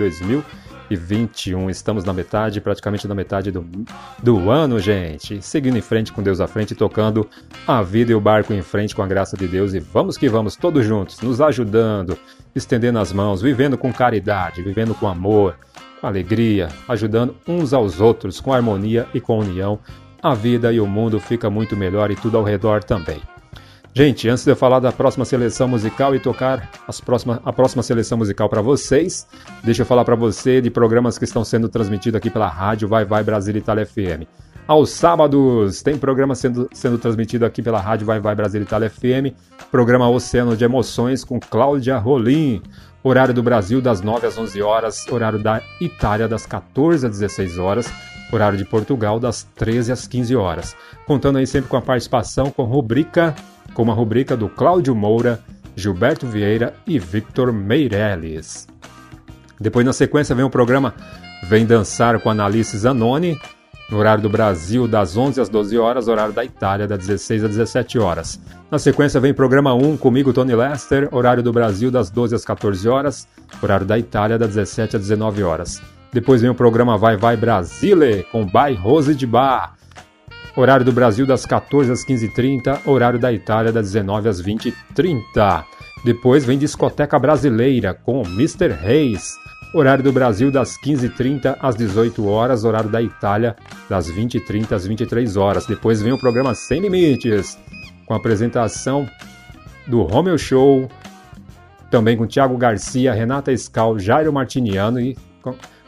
[0.95, 1.69] 2021.
[1.69, 3.65] Estamos na metade, praticamente na metade do,
[4.21, 5.41] do ano, gente.
[5.41, 7.27] Seguindo em frente com Deus à frente, tocando
[7.67, 9.73] a vida e o barco em frente com a graça de Deus.
[9.73, 12.17] E vamos que vamos, todos juntos, nos ajudando,
[12.55, 15.55] estendendo as mãos, vivendo com caridade, vivendo com amor,
[15.99, 19.79] com alegria, ajudando uns aos outros, com harmonia e com união.
[20.21, 23.21] A vida e o mundo fica muito melhor e tudo ao redor também.
[23.93, 27.83] Gente, antes de eu falar da próxima seleção musical e tocar as próxima, a próxima
[27.83, 29.27] seleção musical para vocês,
[29.65, 33.03] deixa eu falar para você de programas que estão sendo transmitidos aqui pela rádio Vai
[33.03, 34.23] Vai Brasil Itália FM.
[34.65, 39.35] Aos sábados tem programa sendo, sendo transmitido aqui pela rádio Vai Vai Brasil Itália FM,
[39.69, 42.61] programa Oceano de Emoções com Cláudia Rolim,
[43.03, 47.57] horário do Brasil das 9 às 11 horas, horário da Itália das 14 às 16
[47.57, 47.91] horas,
[48.31, 50.77] horário de Portugal das 13 às 15 horas.
[51.05, 53.35] Contando aí sempre com a participação com rubrica
[53.73, 55.39] com uma rubrica do Cláudio Moura,
[55.75, 58.67] Gilberto Vieira e Victor Meirelles.
[59.59, 60.93] Depois, na sequência, vem o programa
[61.43, 63.39] Vem Dançar com Analice Zanoni,
[63.89, 67.49] no horário do Brasil, das 11 às 12 horas, horário da Itália, das 16 às
[67.49, 68.39] 17 horas.
[68.71, 72.87] Na sequência, vem programa 1 comigo, Tony Lester, horário do Brasil, das 12 às 14
[72.87, 73.27] horas,
[73.61, 75.81] horário da Itália, das 17 às 19 horas.
[76.13, 79.73] Depois vem o programa Vai Vai Brasile, com By Rose de Bar,
[80.55, 85.63] Horário do Brasil das 14 às 15h30, horário da Itália das 19 às 20h30.
[86.03, 88.69] Depois vem Discoteca Brasileira com Mr.
[88.69, 89.35] Reis.
[89.73, 93.55] Horário do Brasil das 15h30 às 18 horas, horário da Itália
[93.89, 95.65] das 20h30 às 23 horas.
[95.65, 97.57] Depois vem o programa Sem Limites,
[98.05, 99.07] com a apresentação
[99.87, 100.89] do Romeo Show,
[101.89, 105.17] também com Thiago Garcia, Renata Scal, Jairo Martiniano e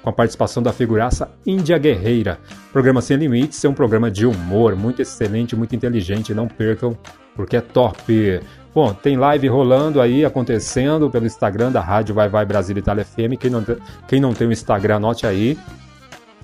[0.03, 2.37] com a participação da figuraça Índia Guerreira.
[2.69, 6.95] O programa Sem Limites é um programa de humor muito excelente, muito inteligente, não percam,
[7.35, 8.41] porque é top.
[8.75, 13.39] Bom, tem live rolando aí, acontecendo pelo Instagram da Rádio Vai Vai Brasil Itália FM.
[13.39, 13.63] Quem não,
[14.07, 15.57] quem não tem o Instagram, anote aí.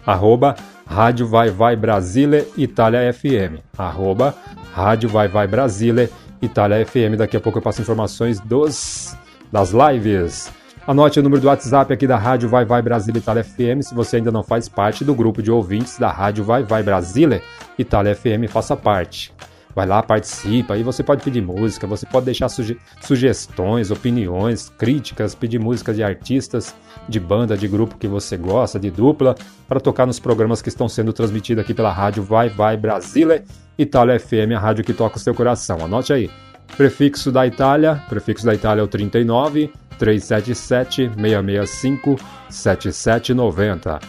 [0.06, 0.56] Arroba
[0.88, 3.60] Rádio Vai Vai Brasile Itália FM.
[3.78, 4.34] Arroba
[4.72, 6.10] Rádio Vai Vai Brasile
[6.42, 7.18] Itália FM.
[7.18, 9.18] Daqui a pouco eu passo informações dos,
[9.52, 10.52] das lives.
[10.88, 13.82] Anote o número do WhatsApp aqui da Rádio Vai Vai Brasília Itália FM.
[13.82, 17.42] Se você ainda não faz parte do grupo de ouvintes da Rádio Vai Vai Brasília
[17.78, 19.34] Itália FM, faça parte.
[19.76, 25.36] Vai lá, participa, aí você pode pedir música, você pode deixar suge sugestões, opiniões, críticas,
[25.36, 26.76] pedir música de artistas,
[27.08, 29.36] de banda, de grupo que você gosta, de dupla,
[29.68, 33.44] para tocar nos programas que estão sendo transmitidos aqui pela Rádio Vai Vai Brasília
[33.78, 35.78] Itália FM, a rádio que toca o seu coração.
[35.86, 36.30] Anote aí.
[36.78, 42.16] Prefixo da Itália, prefixo da Itália é o 39 377 665
[42.50, 44.00] 7790.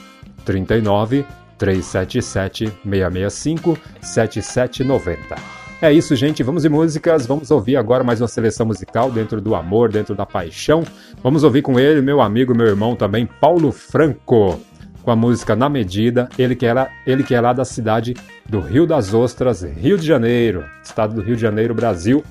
[0.44, 1.26] 39
[1.58, 5.60] 377 665 7790.
[5.82, 6.42] É isso, gente.
[6.42, 7.26] Vamos de músicas.
[7.26, 10.84] Vamos ouvir agora mais uma seleção musical dentro do amor, dentro da paixão.
[11.22, 14.60] Vamos ouvir com ele, meu amigo, meu irmão também, Paulo Franco,
[15.02, 16.28] com a música Na Medida.
[16.38, 18.14] Ele que, era, ele que é lá da cidade
[18.46, 22.22] do Rio das Ostras, Rio de Janeiro, estado do Rio de Janeiro, Brasil.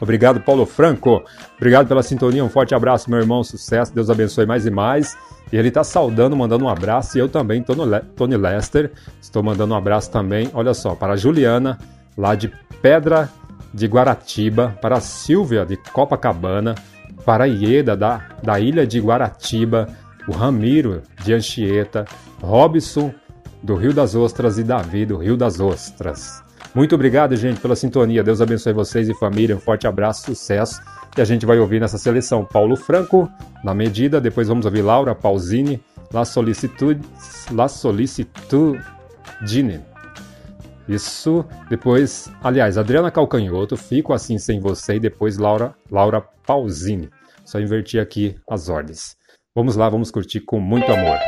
[0.00, 1.22] Obrigado, Paulo Franco.
[1.56, 2.44] Obrigado pela sintonia.
[2.44, 3.42] Um forte abraço, meu irmão.
[3.42, 3.94] Sucesso.
[3.94, 5.16] Deus abençoe mais e mais.
[5.52, 7.16] E ele está saudando, mandando um abraço.
[7.16, 10.50] E eu também, Tony Lester, estou mandando um abraço também.
[10.54, 11.78] Olha só, para a Juliana,
[12.16, 13.28] lá de Pedra
[13.72, 16.74] de Guaratiba, para a Silvia de Copacabana,
[17.24, 19.88] para a Ieda da, da Ilha de Guaratiba,
[20.26, 22.04] o Ramiro de Anchieta,
[22.40, 23.12] Robson
[23.62, 26.42] do Rio das Ostras e Davi do Rio das Ostras.
[26.78, 28.22] Muito obrigado, gente, pela sintonia.
[28.22, 29.56] Deus abençoe vocês e família.
[29.56, 30.80] Um forte abraço, sucesso.
[31.16, 33.28] E a gente vai ouvir nessa seleção Paulo Franco,
[33.64, 34.20] na medida.
[34.20, 37.00] Depois vamos ouvir Laura Pausini, La Solicitude,
[37.50, 39.80] La Solicitudine.
[40.88, 41.44] Isso.
[41.68, 44.94] Depois, aliás, Adriana Calcanhoto, Fico Assim Sem Você.
[44.94, 47.10] E depois Laura, Laura Pausini.
[47.44, 49.16] Só inverti aqui as ordens.
[49.52, 51.18] Vamos lá, vamos curtir com muito amor.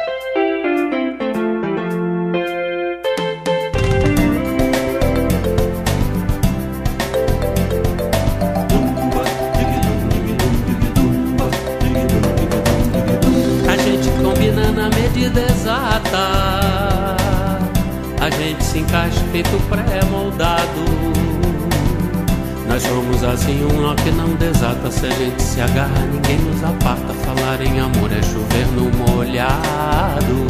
[23.65, 24.91] Um nó que não desata.
[24.91, 27.13] Se a gente se agarra, ninguém nos aparta.
[27.15, 30.47] Falar em amor é chover no molhado.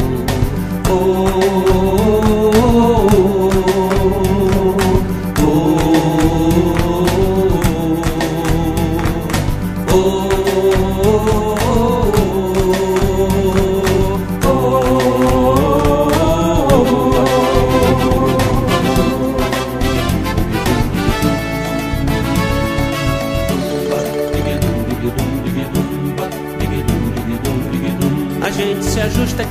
[0.89, 3.40] oh, oh, oh, oh,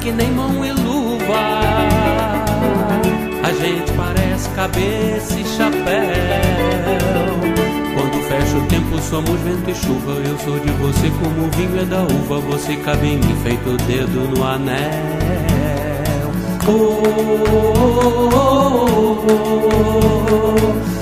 [0.00, 1.60] que nem mão e luva.
[3.42, 5.80] A gente parece cabeça e chapéu.
[7.94, 10.12] Quando fecha o tempo, somos vento e chuva.
[10.12, 12.40] Eu sou de você como o vinho é da uva.
[12.40, 14.78] Você cabe em mim, feito o dedo no anel.
[16.66, 17.90] oh, oh,
[18.22, 18.86] oh,
[19.28, 20.99] oh,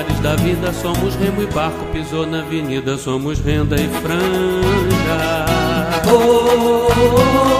[0.00, 5.46] mares da vida, somos remo e barco, pisou na avenida, somos renda e franja.
[6.10, 7.59] oh, oh, oh,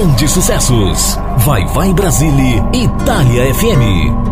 [0.00, 1.18] grandes sucessos.
[1.44, 4.29] Vai Vai Brasília, Itália FM.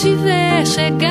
[0.00, 1.08] Te ver chegar,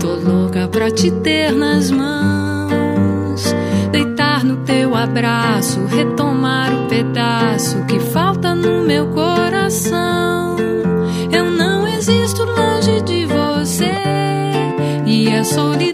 [0.00, 3.54] tô louca pra te ter nas mãos.
[3.92, 10.56] Deitar no teu abraço, retomar o pedaço que falta no meu coração.
[11.30, 13.92] Eu não existo longe de você,
[15.04, 15.93] e a solidão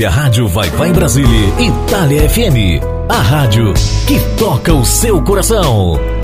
[0.00, 3.74] ouve a rádio Vai Vai Brasília, Itália FM, a rádio
[4.06, 6.19] que toca o seu coração.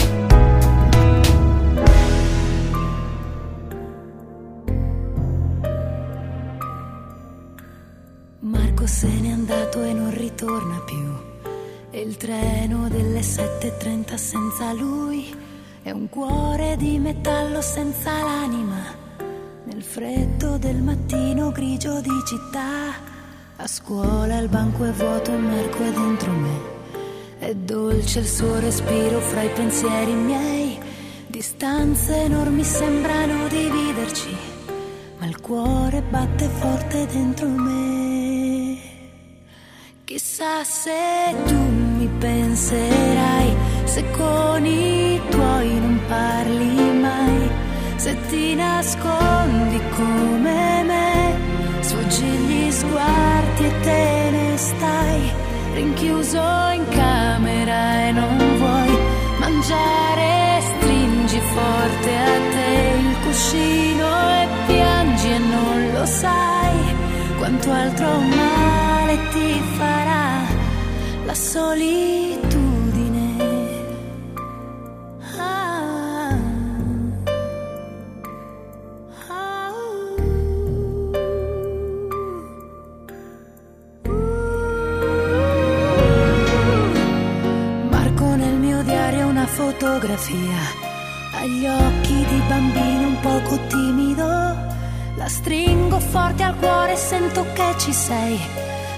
[28.17, 30.79] Dolce il suo respiro fra i pensieri miei.
[31.27, 34.55] Distanze enormi sembrano dividerci
[35.19, 38.79] ma il cuore batte forte dentro me.
[40.05, 43.55] Chissà se tu mi penserai,
[43.85, 47.51] se con i tuoi non parli mai,
[47.97, 51.39] se ti nascondi come me,
[51.81, 55.33] sfuggi gli sguardi e te ne stai,
[55.77, 56.41] rinchiuso
[56.73, 58.99] in camera e non vuoi
[59.39, 64.07] mangiare, stringi forte a te il cuscino
[64.41, 66.79] e piangi e non lo sai
[67.37, 70.47] quanto altro male ti farà
[71.27, 72.36] la solitudine.
[90.17, 94.25] Fotografia, agli occhi di bambino un poco timido,
[95.17, 98.41] la stringo forte al cuore e sento che ci sei,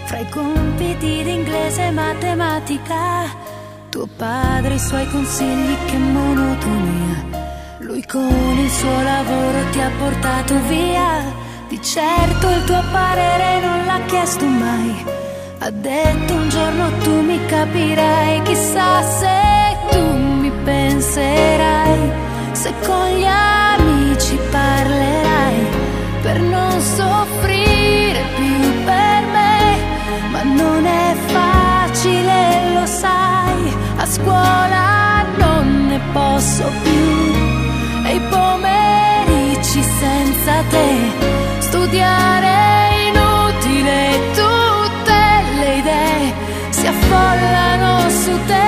[0.05, 3.25] fra i compiti di inglese e matematica,
[3.89, 7.25] tuo padre i suoi consigli che monotonia,
[7.81, 11.25] lui con il suo lavoro ti ha portato via,
[11.69, 15.17] di certo il tuo parere non l'ha chiesto mai.
[15.61, 19.58] Ha detto un giorno tu mi capirai, chissà se
[20.69, 21.99] penserai,
[22.53, 25.57] se con gli amici parlerai
[26.21, 29.61] per non soffrire più per me,
[30.33, 33.61] ma non è facile, lo sai,
[33.97, 37.09] a scuola non ne posso più.
[38.09, 40.91] E i pomeriggi senza te,
[41.61, 43.97] studiare è inutile,
[44.41, 45.21] tutte
[45.61, 46.35] le idee
[46.71, 48.68] si affollano su te,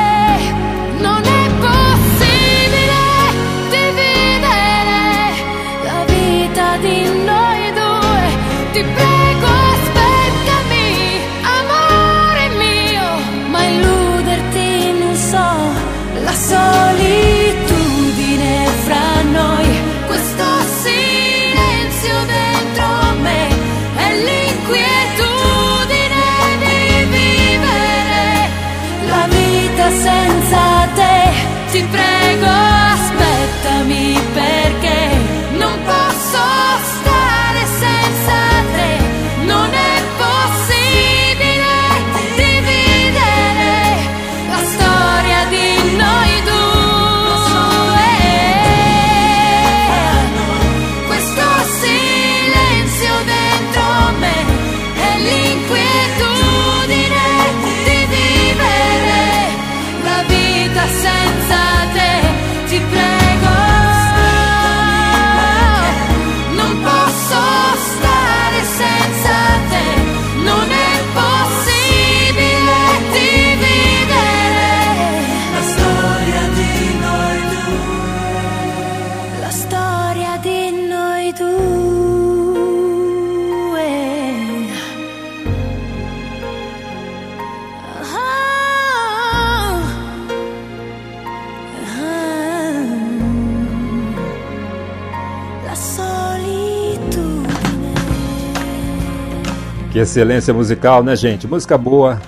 [100.00, 101.46] Excelência musical, né, gente?
[101.46, 102.18] Música boa,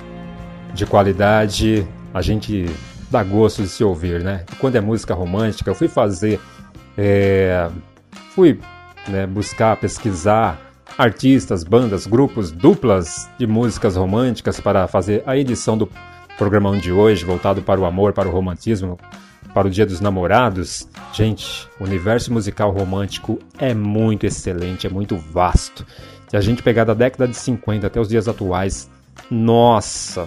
[0.74, 2.66] de qualidade, a gente
[3.10, 4.44] dá gosto de se ouvir, né?
[4.60, 6.38] Quando é música romântica, eu fui fazer,
[6.98, 7.70] é,
[8.34, 8.60] fui
[9.08, 10.60] né, buscar, pesquisar
[10.98, 15.88] artistas, bandas, grupos, duplas de músicas românticas para fazer a edição do
[16.36, 18.98] programão de hoje, voltado para o amor, para o romantismo,
[19.54, 20.86] para o Dia dos Namorados.
[21.14, 25.86] Gente, o universo musical romântico é muito excelente, é muito vasto.
[26.32, 28.88] Se a gente pegar da década de 50 até os dias atuais,
[29.30, 30.26] nossa!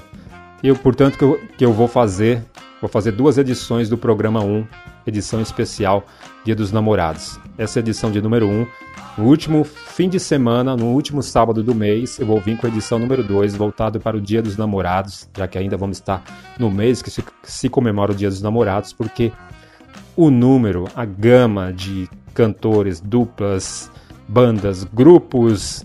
[0.62, 2.44] Eu, portanto, que eu, que eu vou fazer,
[2.80, 4.68] vou fazer duas edições do programa 1,
[5.08, 6.06] edição especial
[6.44, 7.40] Dia dos Namorados.
[7.58, 8.68] Essa é edição de número 1.
[9.18, 12.70] No último fim de semana, no último sábado do mês, eu vou vir com a
[12.70, 16.24] edição número 2, voltado para o Dia dos Namorados, já que ainda vamos estar
[16.60, 19.34] no mês que se, se comemora o Dia dos Namorados, porque
[20.16, 23.90] o número, a gama de cantores, duplas,
[24.28, 25.84] bandas, grupos,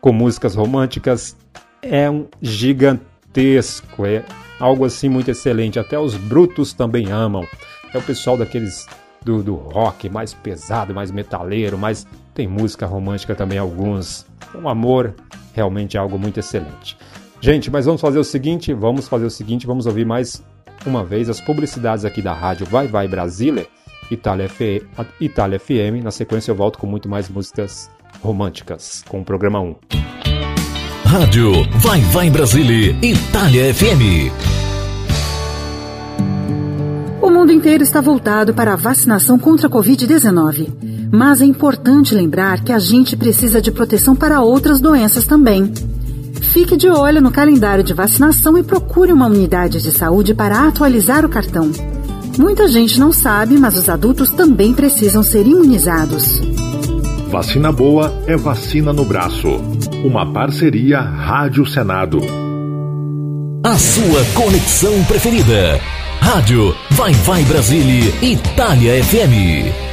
[0.00, 1.36] com músicas românticas
[1.82, 4.24] é um gigantesco, é
[4.58, 5.78] algo assim muito excelente.
[5.78, 7.46] Até os brutos também amam.
[7.92, 8.86] É o pessoal daqueles
[9.24, 14.26] do, do rock mais pesado, mais metaleiro, mas tem música romântica também alguns.
[14.54, 15.14] Um amor
[15.54, 16.96] realmente é algo muito excelente.
[17.40, 20.42] Gente, mas vamos fazer o seguinte, vamos fazer o seguinte, vamos ouvir mais
[20.84, 23.66] uma vez as publicidades aqui da rádio Vai Vai Brasília,
[24.10, 24.48] Itália.
[25.20, 26.02] Itália FM.
[26.02, 27.90] Na sequência eu volto com muito mais músicas
[28.22, 29.74] românticas com o programa 1.
[31.04, 34.30] Rádio Vai Vai Brasília, Itália FM.
[37.22, 41.08] O mundo inteiro está voltado para a vacinação contra a Covid-19.
[41.10, 45.72] Mas é importante lembrar que a gente precisa de proteção para outras doenças também.
[46.52, 51.24] Fique de olho no calendário de vacinação e procure uma unidade de saúde para atualizar
[51.24, 51.70] o cartão.
[52.38, 56.40] Muita gente não sabe, mas os adultos também precisam ser imunizados.
[57.28, 59.48] Vacina boa é vacina no braço.
[60.02, 62.20] Uma parceria Rádio Senado.
[63.62, 65.78] A sua conexão preferida.
[66.20, 69.87] Rádio Vai Vai Brasília, Itália FM.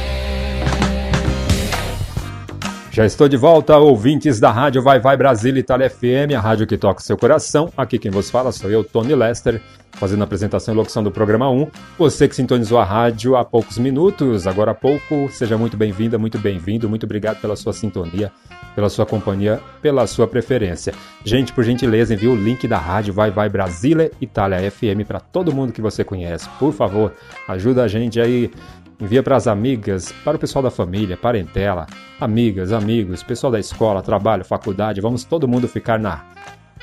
[2.96, 6.78] Já estou de volta, ouvintes da Rádio Vai Vai Brasília Itália FM, a rádio que
[6.78, 7.70] toca o seu coração.
[7.76, 9.60] Aqui quem vos fala sou eu, Tony Lester,
[9.92, 11.68] fazendo a apresentação e locução do programa 1.
[11.98, 16.38] Você que sintonizou a rádio há poucos minutos, agora há pouco, seja muito bem-vinda, muito
[16.38, 18.32] bem-vindo, muito obrigado pela sua sintonia,
[18.74, 20.94] pela sua companhia, pela sua preferência.
[21.22, 25.54] Gente, por gentileza, envie o link da rádio Vai Vai Brasília Itália FM para todo
[25.54, 26.48] mundo que você conhece.
[26.58, 27.12] Por favor,
[27.46, 28.50] ajuda a gente aí
[28.98, 31.86] Envia para as amigas, para o pessoal da família, parentela,
[32.18, 35.02] amigas, amigos, pessoal da escola, trabalho, faculdade.
[35.02, 36.24] Vamos todo mundo ficar na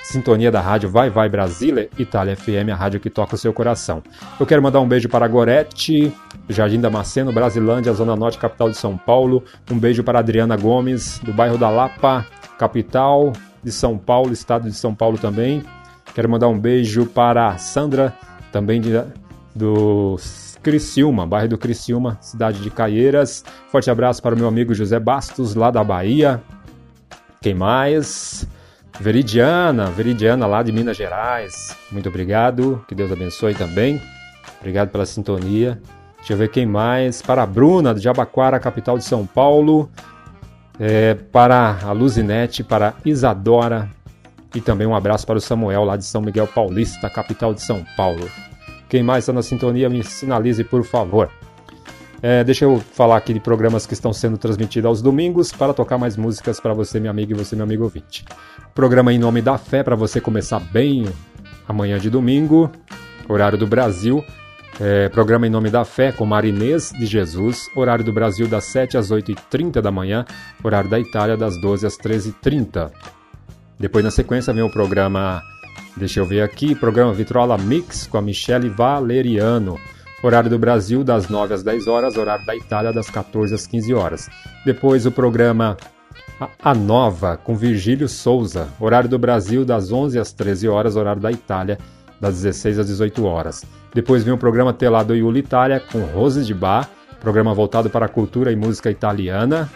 [0.04, 4.04] sintonia da rádio Vai Vai Brasília, Itália FM, a rádio que toca o seu coração.
[4.40, 6.14] Eu quero mandar um beijo para Gorete,
[6.48, 9.44] Jardim Damasceno, Brasilândia, Zona Norte, capital de São Paulo.
[9.72, 12.28] Um beijo para Adriana Gomes, do bairro da Lapa,
[12.60, 13.34] capital
[13.64, 15.64] de São Paulo, estado de São Paulo também.
[16.14, 18.14] Quero mandar um beijo para Sandra,
[18.52, 18.92] também de,
[19.56, 20.16] do
[20.64, 23.44] Criciúma, bairro do Criciúma, cidade de Caieiras.
[23.70, 26.42] Forte abraço para o meu amigo José Bastos, lá da Bahia.
[27.42, 28.48] Quem mais?
[29.00, 31.76] Veridiana, Veridiana lá de Minas Gerais.
[31.92, 34.02] Muito obrigado, que Deus abençoe também.
[34.62, 35.82] Obrigado pela sintonia.
[36.18, 37.22] Deixa eu ver quem mais.
[37.22, 39.92] Para a Bruna, de Jabaquara, capital de São Paulo.
[40.80, 43.90] É, para a Luzinete, para a Isadora.
[44.56, 47.84] E também um abraço para o Samuel, lá de São Miguel Paulista, capital de São
[47.98, 48.30] Paulo.
[48.94, 51.28] Quem mais está na sintonia, me sinalize, por favor.
[52.22, 55.98] É, deixa eu falar aqui de programas que estão sendo transmitidos aos domingos para tocar
[55.98, 58.24] mais músicas para você, meu amigo, e você, meu amigo ouvinte.
[58.76, 61.08] Programa Em Nome da Fé para você começar bem
[61.68, 62.70] amanhã de domingo,
[63.28, 64.24] horário do Brasil.
[64.80, 68.96] É, programa Em Nome da Fé com Marinês de Jesus, horário do Brasil das 7
[68.96, 70.24] às 8h30 da manhã,
[70.64, 72.92] horário da Itália das 12 às 13h30.
[73.80, 75.42] Depois, na sequência, vem o programa
[75.96, 79.80] Deixa eu ver aqui, programa Vitrola Mix com a Michele Valeriano.
[80.24, 83.94] Horário do Brasil das 9 às 10 horas, horário da Itália das 14 às 15
[83.94, 84.30] horas.
[84.66, 85.78] Depois o programa
[86.64, 88.70] A Nova com Virgílio Souza.
[88.80, 91.78] Horário do Brasil das 11 às 13 horas, horário da Itália
[92.20, 93.64] das 16 às 18 horas.
[93.94, 96.90] Depois vem o programa Telado Iuli Itália com Rose de Bar,
[97.22, 99.70] programa voltado para a cultura e música italiana.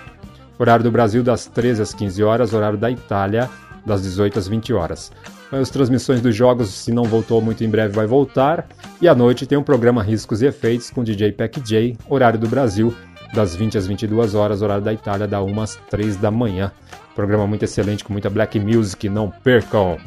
[0.58, 3.48] Horário do Brasil das 13 às 15 horas, horário da Itália
[3.88, 5.12] das 18 às 20 horas.
[5.52, 8.68] As transmissões dos jogos, se não voltou muito em breve, vai voltar.
[9.02, 12.48] E à noite tem um programa Riscos e Efeitos com DJ Pack J, horário do
[12.48, 12.94] Brasil,
[13.34, 16.72] das 20 às 22 horas, horário da Itália, da 1 às 3 da manhã.
[17.16, 19.98] Programa muito excelente, com muita black music, não percam!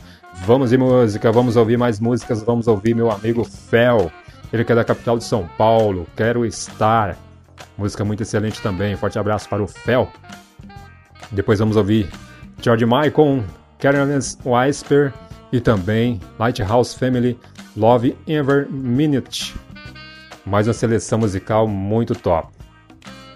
[0.45, 4.11] Vamos de música, vamos ouvir mais músicas, vamos ouvir meu amigo Fel,
[4.53, 7.16] ele que é da capital de São Paulo, Quero Estar.
[7.76, 10.09] Música muito excelente também, forte abraço para o Fel.
[11.31, 12.09] Depois vamos ouvir
[12.61, 13.45] George Michael,
[13.81, 15.12] Carolyn Weisper
[15.51, 17.39] e também Lighthouse Family
[17.76, 19.55] Love Ever Minute.
[20.45, 22.53] Mais uma seleção musical muito top.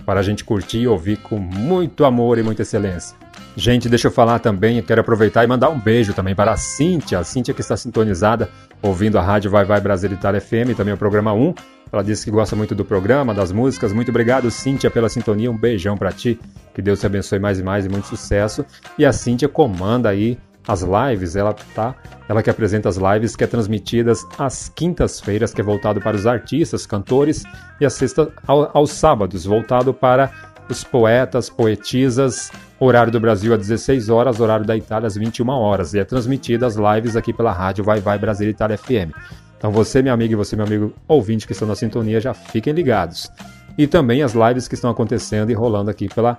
[0.04, 3.23] Para a gente curtir e ouvir com muito amor e muita excelência.
[3.56, 7.20] Gente, deixa eu falar também, quero aproveitar e mandar um beijo também para a Cíntia,
[7.20, 8.50] a Cíntia que está sintonizada,
[8.82, 11.54] ouvindo a rádio Vai Vai Brasil Itália FM, também o programa 1.
[11.92, 13.92] Ela disse que gosta muito do programa, das músicas.
[13.92, 15.48] Muito obrigado, Cíntia, pela sintonia.
[15.48, 16.40] Um beijão para ti.
[16.74, 18.66] Que Deus te abençoe mais e mais e muito sucesso.
[18.98, 20.36] E a Cíntia comanda aí
[20.66, 21.94] as lives, ela tá,
[22.28, 26.26] ela que apresenta as lives que é transmitidas às quintas-feiras, que é voltado para os
[26.26, 27.44] artistas, cantores,
[27.80, 30.32] e a sexta ao, aos sábados, voltado para
[30.68, 32.50] os poetas, poetisas,
[32.84, 36.66] horário do Brasil às 16 horas, horário da Itália às 21 horas, e é transmitida
[36.66, 39.12] as lives aqui pela rádio Vai Vai Brasil Itália FM.
[39.56, 42.72] Então você, meu amigo, e você, meu amigo ouvinte que estão na sintonia, já fiquem
[42.72, 43.30] ligados.
[43.78, 46.38] E também as lives que estão acontecendo e rolando aqui pela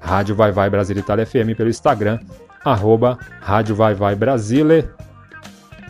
[0.00, 2.18] Rádio Vai Vai Brasil Itália FM, pelo Instagram,
[2.64, 4.88] arroba Rádio Vai Vai Brasile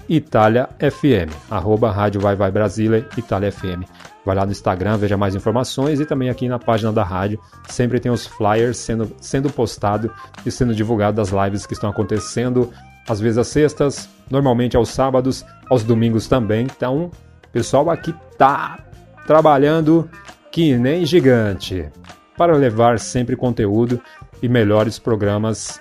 [0.09, 3.85] Itália FM, arroba Rádio Vai Vai Brasile Itália FM.
[4.25, 7.99] Vai lá no Instagram, veja mais informações e também aqui na página da rádio sempre
[7.99, 10.13] tem os flyers sendo, sendo postado
[10.47, 12.71] e sendo divulgado das lives que estão acontecendo,
[13.09, 16.65] às vezes às sextas, normalmente aos sábados, aos domingos também.
[16.65, 18.79] Então, o pessoal aqui tá
[19.27, 20.09] trabalhando
[20.53, 21.89] que nem gigante
[22.37, 24.01] para levar sempre conteúdo
[24.41, 25.81] e melhores programas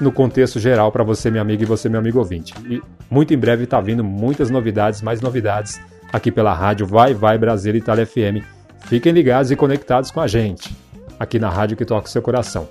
[0.00, 2.54] no contexto geral para você, minha amiga, e você, meu amigo ouvinte.
[2.68, 2.80] E
[3.10, 5.80] muito em breve está vindo muitas novidades, mais novidades
[6.12, 8.44] aqui pela rádio Vai Vai Brasil Itália FM.
[8.80, 10.74] Fiquem ligados e conectados com a gente,
[11.18, 12.68] aqui na rádio que toca o seu coração.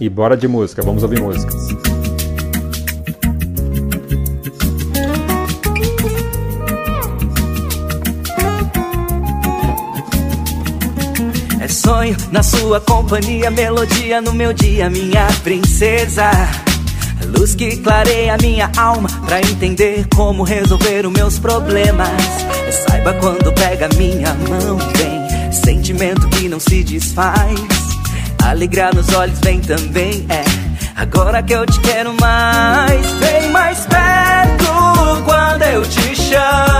[0.00, 1.54] E bora de música, vamos ouvir músicas.
[11.60, 16.30] É sonho na sua companhia, melodia no meu dia, minha princesa.
[17.36, 22.08] Luz que clareia minha alma pra entender como resolver os meus problemas.
[22.86, 25.24] Saiba quando pega minha mão, vem
[25.54, 27.60] sentimento que não se desfaz.
[28.44, 30.44] Alegrar nos olhos vem também, é.
[30.96, 36.73] Agora que eu te quero mais, vem mais perto quando eu te chamo.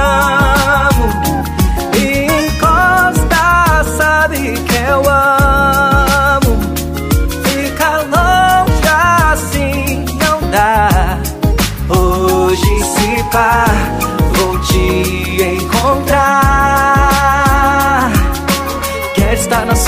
[13.35, 15.24] Vou te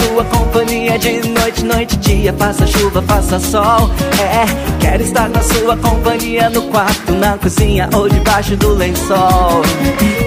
[0.06, 2.32] sua companhia de noite, noite, dia.
[2.32, 3.90] Faça chuva, faça sol.
[4.20, 9.62] É, quero estar na sua companhia no quarto, na cozinha ou debaixo do lençol.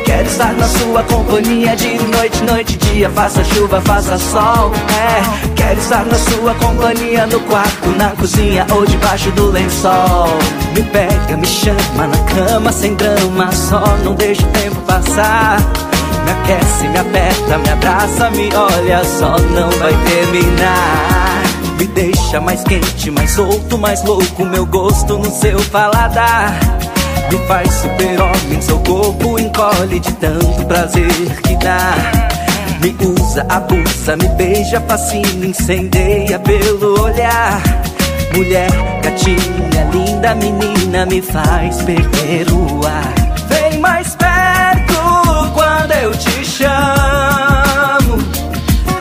[0.06, 3.10] Quero estar na sua companhia de noite, noite, dia.
[3.10, 4.72] Faça chuva, faça sol.
[4.90, 10.28] É, quero estar na sua companhia no quarto, na cozinha ou debaixo do lençol.
[10.76, 15.89] Me pega, me chama na cama sem drama, só não deixa o tempo passar.
[16.30, 21.42] Me aquece, me aperta, me abraça, me olha, só não vai terminar.
[21.76, 26.54] Me deixa mais quente, mais solto, mais louco, meu gosto no seu paladar.
[27.32, 31.96] Me faz super-homem, seu corpo encolhe de tanto prazer que dá.
[32.80, 37.60] Me usa, abusa, me beija, fascina, incendeia pelo olhar.
[38.36, 38.70] Mulher,
[39.02, 43.19] gatinha, linda menina, me faz perder o ar.
[46.60, 48.16] Chamo.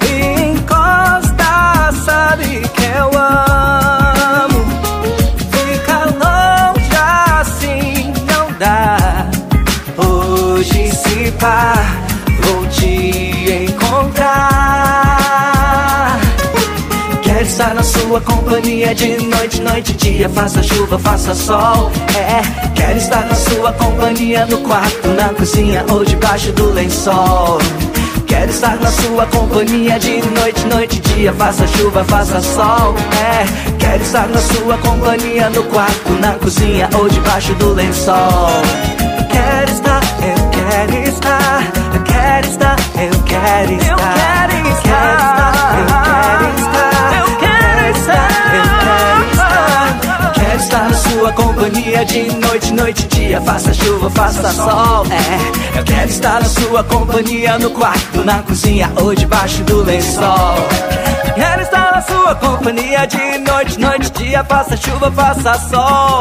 [0.06, 4.60] Encosta, sabe que eu amo.
[5.50, 6.96] Fica longe
[7.40, 9.26] assim, não dá.
[9.96, 11.74] Hoje se pá,
[12.42, 14.38] vou te encontrar.
[17.22, 20.28] Quero estar na sua companhia de noite, noite, dia.
[20.28, 21.90] Faça chuva, faça sol.
[22.16, 27.58] É, quero estar na sua companhia no quarto, na cozinha ou debaixo do lençol.
[28.26, 31.32] Quero estar na sua companhia de noite, noite, dia.
[31.32, 32.94] Faça chuva, faça sol.
[33.16, 38.50] É, quero estar na sua companhia no quarto, na cozinha ou debaixo do lençol.
[39.18, 41.62] Eu quero estar, eu quero estar,
[41.94, 43.88] eu quero estar, eu quero estar.
[43.88, 44.37] Eu quero
[52.08, 53.40] de noite, noite, dia.
[53.42, 55.04] Faça chuva, faça sol.
[55.10, 60.56] É, eu quero estar na sua companhia no quarto, na cozinha ou debaixo do lençol.
[61.34, 64.42] Quero estar na sua companhia de noite, noite, dia.
[64.44, 66.20] Faça chuva, faça sol.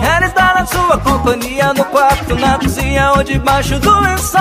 [0.00, 4.40] Quero estar na sua companhia no quarto, na cozinha ou debaixo do lençol.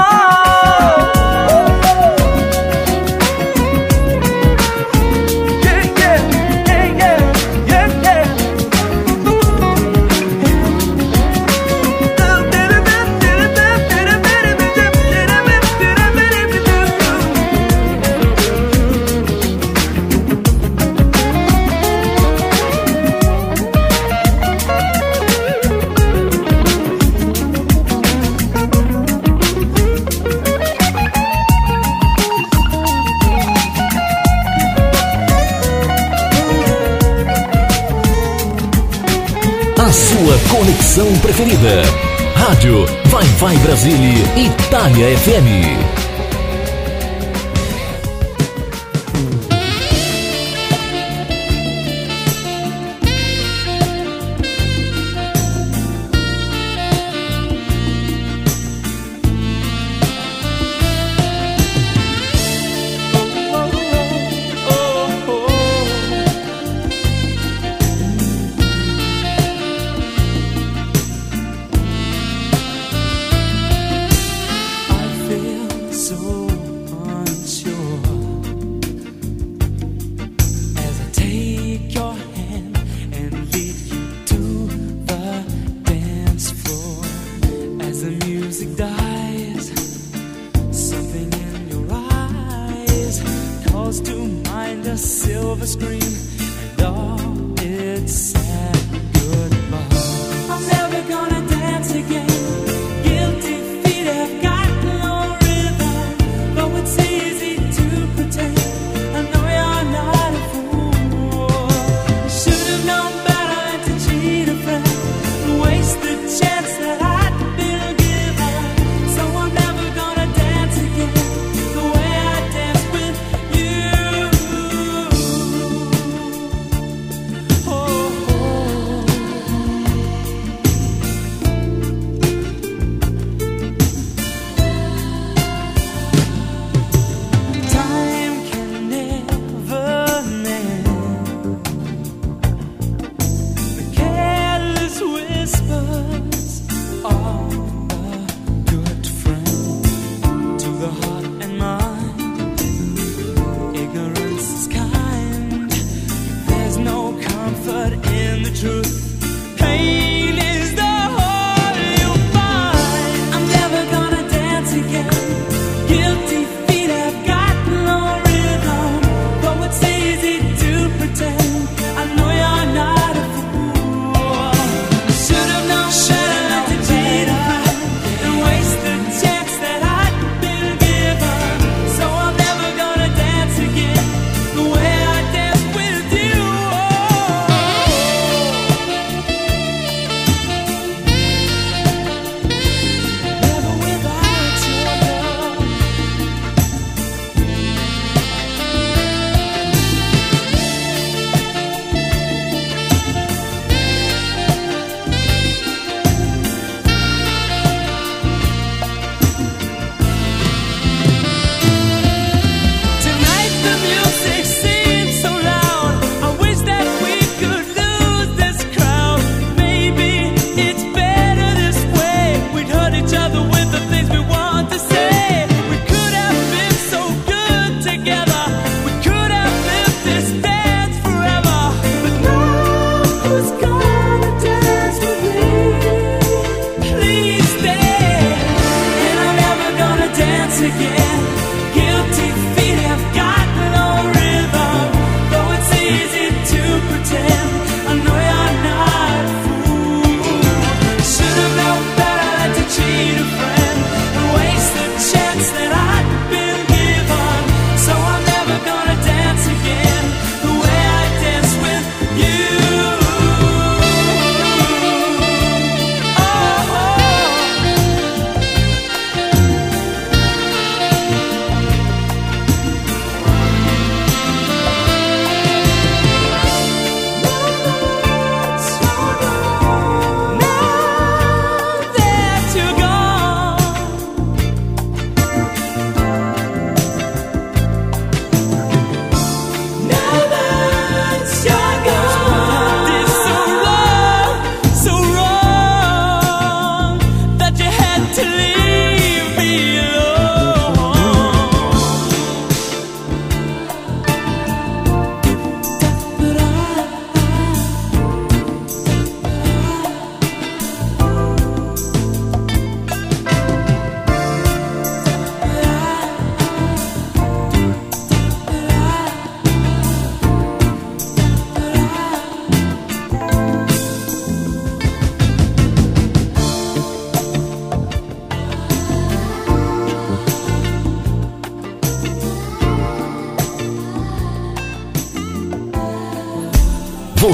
[45.19, 45.78] FM.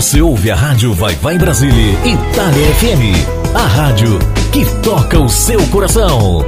[0.06, 3.56] Você ouve a Rádio Vai Vai Brasília, Itália FM.
[3.56, 4.20] A rádio
[4.52, 6.46] que toca o seu coração.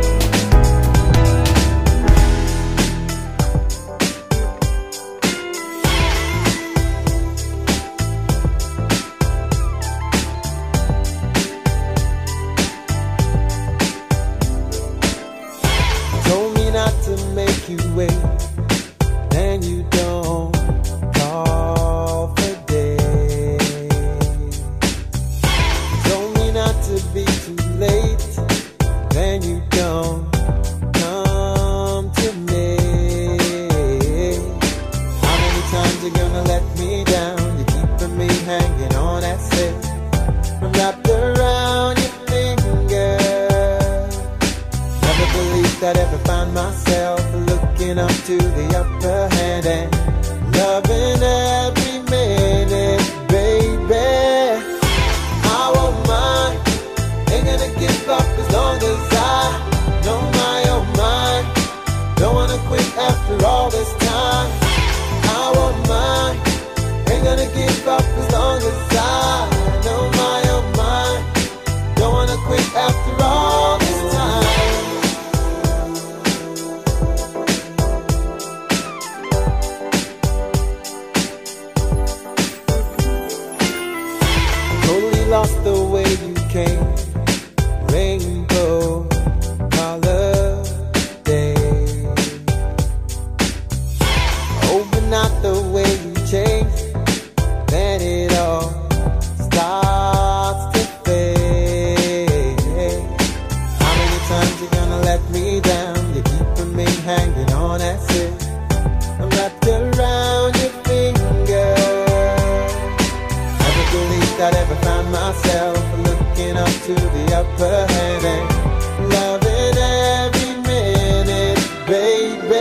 [114.47, 122.55] I'd ever find myself looking up to the upper hand and loving every minute, baby.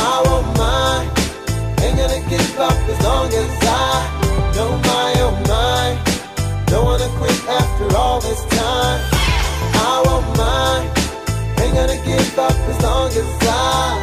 [0.00, 1.10] I won't mind,
[1.82, 3.92] ain't gonna give up as long as I
[4.56, 5.98] know my own mind.
[6.68, 9.00] Don't wanna quit after all this time.
[9.76, 10.88] I won't mind,
[11.60, 13.99] ain't gonna give up as long as I.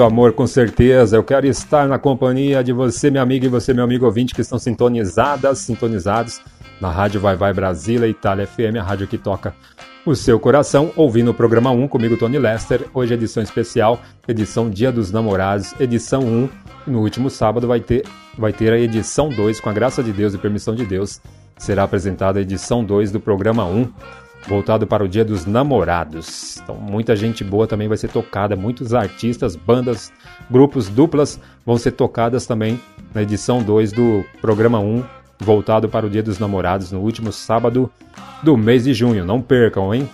[0.00, 1.16] muito amor, com certeza.
[1.16, 4.40] Eu quero estar na companhia de você, minha amiga, e você, meu amigo ouvinte, que
[4.40, 6.40] estão sintonizadas, sintonizados
[6.80, 9.54] na Rádio Vai Vai Brasília, Itália FM, a rádio que toca
[10.06, 12.86] o seu coração, ouvindo o programa 1 comigo, Tony Lester.
[12.94, 16.48] Hoje, edição especial, edição Dia dos Namorados, edição 1.
[16.86, 18.04] E no último sábado vai ter,
[18.38, 21.20] vai ter a edição 2, com a graça de Deus e permissão de Deus.
[21.58, 23.92] Será apresentada a edição 2 do programa 1
[24.46, 26.58] voltado para o Dia dos Namorados.
[26.62, 30.12] Então, muita gente boa também vai ser tocada, muitos artistas, bandas,
[30.50, 32.80] grupos, duplas vão ser tocadas também
[33.14, 35.04] na edição 2 do programa 1,
[35.38, 37.90] voltado para o Dia dos Namorados, no último sábado
[38.42, 39.24] do mês de junho.
[39.24, 40.08] Não percam, hein?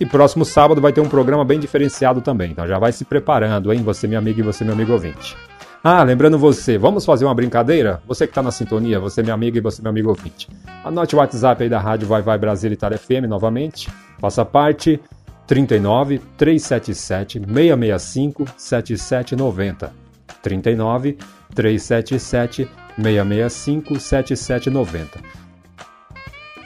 [0.00, 3.72] E próximo sábado vai ter um programa bem diferenciado também, então já vai se preparando,
[3.72, 3.82] hein?
[3.82, 5.36] Você, minha amiga, e você, meu amigo ouvinte.
[5.84, 8.00] Ah, lembrando você, vamos fazer uma brincadeira?
[8.06, 10.48] Você que está na sintonia, você é minha amiga e você meu amigo ouvinte.
[10.84, 13.90] Anote o WhatsApp aí da Rádio Vai Vai Brasil Itália FM novamente.
[14.20, 15.00] Faça parte
[15.44, 19.92] 39 377 665 7790.
[20.40, 21.18] 39
[21.52, 25.20] 377 665 7790.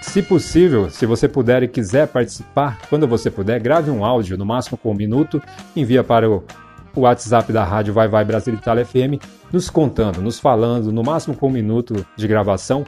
[0.03, 4.45] Se possível, se você puder e quiser participar, quando você puder, grave um áudio, no
[4.45, 5.43] máximo com um minuto,
[5.75, 6.45] envia para o
[6.97, 11.36] o WhatsApp da rádio Vai Vai Brasil Itália FM, nos contando, nos falando, no máximo
[11.36, 12.85] com um minuto de gravação,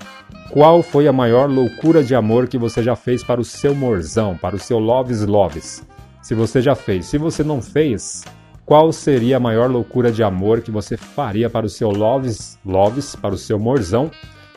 [0.51, 4.36] qual foi a maior loucura de amor que você já fez para o seu morzão,
[4.36, 5.86] para o seu Loves Loves.
[6.22, 7.06] Se você já fez.
[7.06, 8.24] Se você não fez,
[8.64, 13.14] qual seria a maior loucura de amor que você faria para o seu Loves Loves,
[13.14, 14.10] para o seu morzão,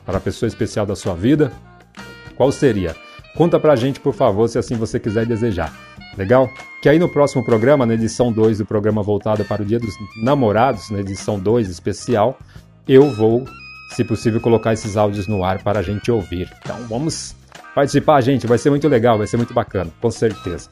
[0.05, 1.51] para a pessoa especial da sua vida?
[2.35, 2.95] Qual seria?
[3.35, 5.73] Conta pra gente, por favor, se assim você quiser desejar.
[6.17, 6.49] Legal?
[6.81, 9.93] Que aí no próximo programa, na edição 2 do programa voltado para o Dia dos
[10.21, 12.38] Namorados, na edição 2 especial,
[12.88, 13.45] eu vou,
[13.95, 16.51] se possível, colocar esses áudios no ar para a gente ouvir.
[16.61, 17.35] Então vamos
[17.75, 20.69] participar, gente, vai ser muito legal, vai ser muito bacana, com certeza.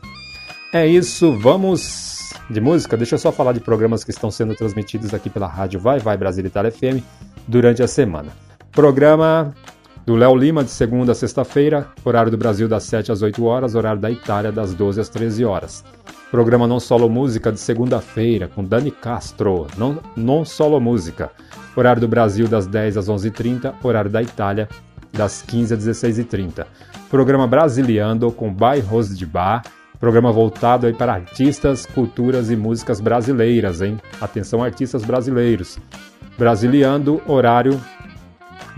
[0.74, 2.98] É isso, vamos de música.
[2.98, 6.18] Deixa eu só falar de programas que estão sendo transmitidos aqui pela rádio Vai Vai
[6.18, 7.04] Brasil Itália FM
[7.48, 8.32] durante a semana.
[8.72, 9.54] Programa
[10.10, 13.76] do Léo Lima, de segunda a sexta-feira, horário do Brasil das 7 às 8 horas,
[13.76, 15.86] horário da Itália das 12 às 13 horas.
[16.32, 21.30] Programa Non Solo Música de segunda-feira, com Dani Castro, non, non Solo Música,
[21.76, 24.68] horário do Brasil das 10 às 11h30, horário da Itália
[25.14, 26.66] das 15 às 16h30.
[27.08, 29.62] Programa Brasiliando, com Bairros de Bar,
[30.00, 34.00] programa voltado aí para artistas, culturas e músicas brasileiras, hein?
[34.20, 35.78] Atenção artistas brasileiros.
[36.36, 37.80] Brasiliando, horário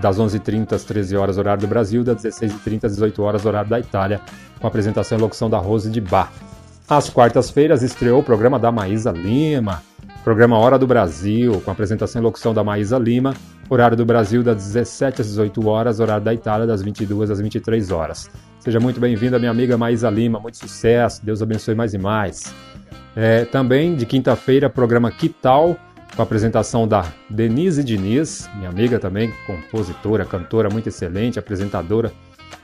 [0.01, 3.79] das 11h30 às 13 horas horário do Brasil, das 16h30 às 18 horas horário da
[3.79, 4.19] Itália,
[4.59, 6.31] com apresentação e locução da Rose de Bar.
[6.89, 9.81] Às quartas-feiras estreou o programa da Maísa Lima,
[10.23, 13.33] programa Hora do Brasil, com apresentação e locução da Maísa Lima,
[13.69, 17.91] horário do Brasil das 17 às 18 horas, horário da Itália das 22 às 23
[17.91, 18.29] horas.
[18.59, 22.53] Seja muito bem-vinda, minha amiga Maísa Lima, muito sucesso, Deus abençoe mais e mais.
[23.15, 25.77] É, também, de quinta-feira, programa Que Tal?
[26.15, 32.11] Com a apresentação da Denise Diniz, minha amiga também, compositora, cantora muito excelente, apresentadora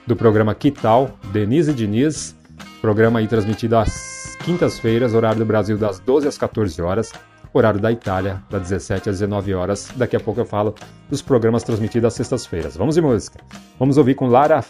[0.06, 2.36] do programa Que Tal, Denise Diniz,
[2.82, 7.11] programa aí transmitido às quintas-feiras, horário do Brasil das 12 às 14 horas,
[7.53, 9.91] horário da Itália das 17 às 19 horas.
[9.95, 10.76] Daqui a pouco eu falo
[11.10, 12.76] dos programas transmitidos às sextas-feiras.
[12.76, 13.40] Vamos de música.
[13.80, 14.64] Vamos ouvir com Lara,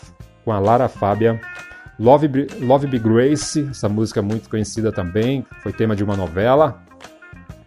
[0.46, 1.40] com a Lara Fábia,
[2.00, 6.82] Love, Love Be Grace, essa música muito conhecida também, foi tema de uma novela.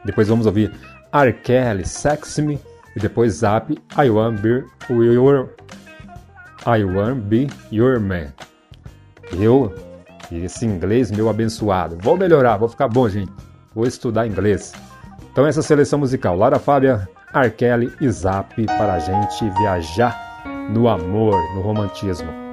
[0.04, 0.72] Depois vamos ouvir
[1.12, 1.32] R.
[1.32, 2.58] Kelly, Sex Me,
[2.94, 5.50] e depois Zap, I Want Be Your,
[6.66, 8.32] I Want Be Your Man.
[9.38, 9.74] Eu,
[10.30, 13.32] esse inglês meu abençoado, vou melhorar, vou ficar bom, gente.
[13.74, 14.72] Vou estudar inglês.
[15.32, 17.50] Então essa seleção musical, Lara Fábia, R.
[17.50, 22.49] Kelly e Zap para a gente viajar no amor, no romantismo.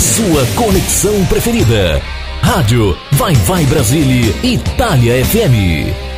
[0.00, 2.00] sua conexão preferida.
[2.42, 6.10] Rádio Vai Vai Brasília, Itália FM.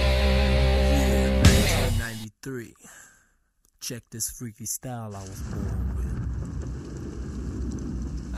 [3.80, 6.06] Check this freaky style I was born with.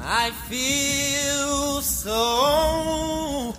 [0.00, 3.54] I feel so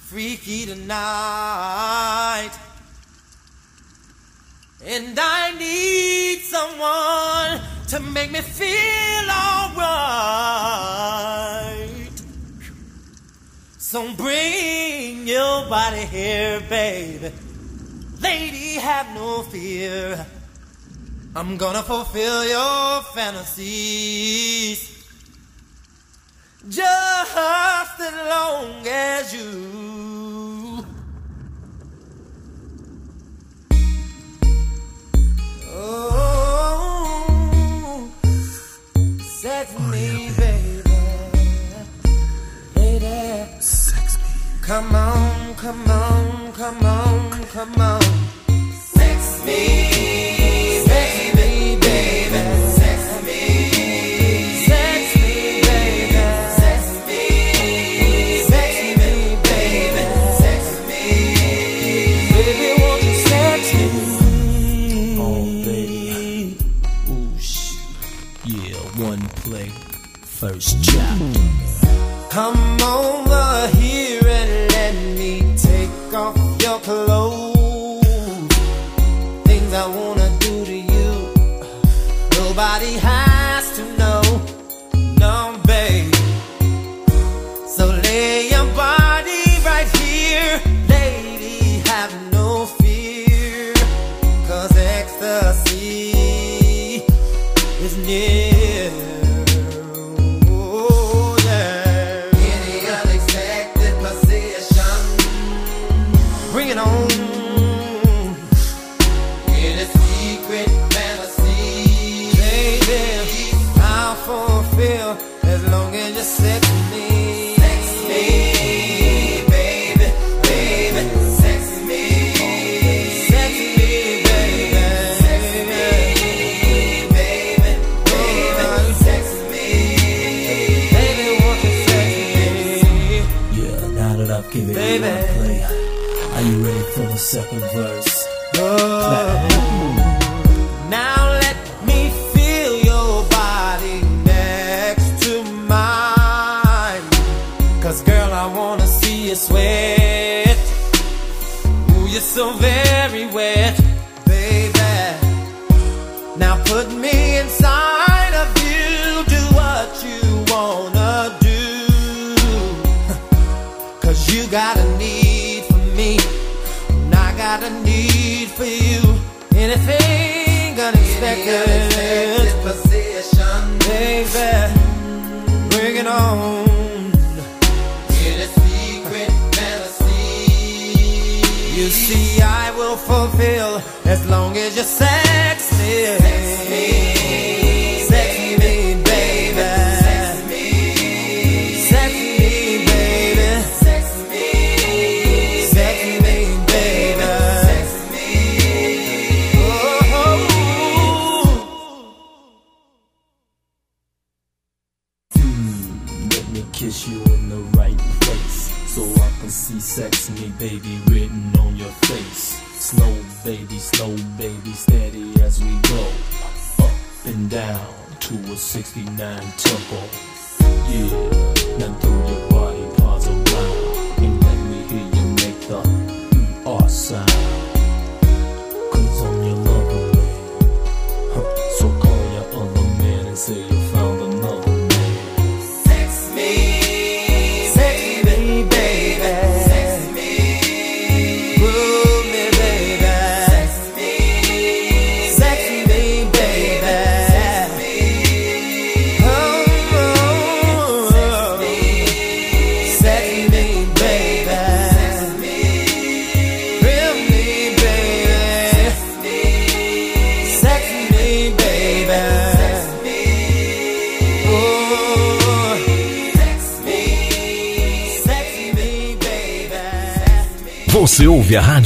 [0.00, 2.50] freaky tonight.
[4.84, 8.40] And I need someone to make me
[15.68, 17.30] nobody here, babe.
[18.22, 20.24] Lady, have no fear.
[21.36, 24.47] I'm gonna fulfill your fantasy.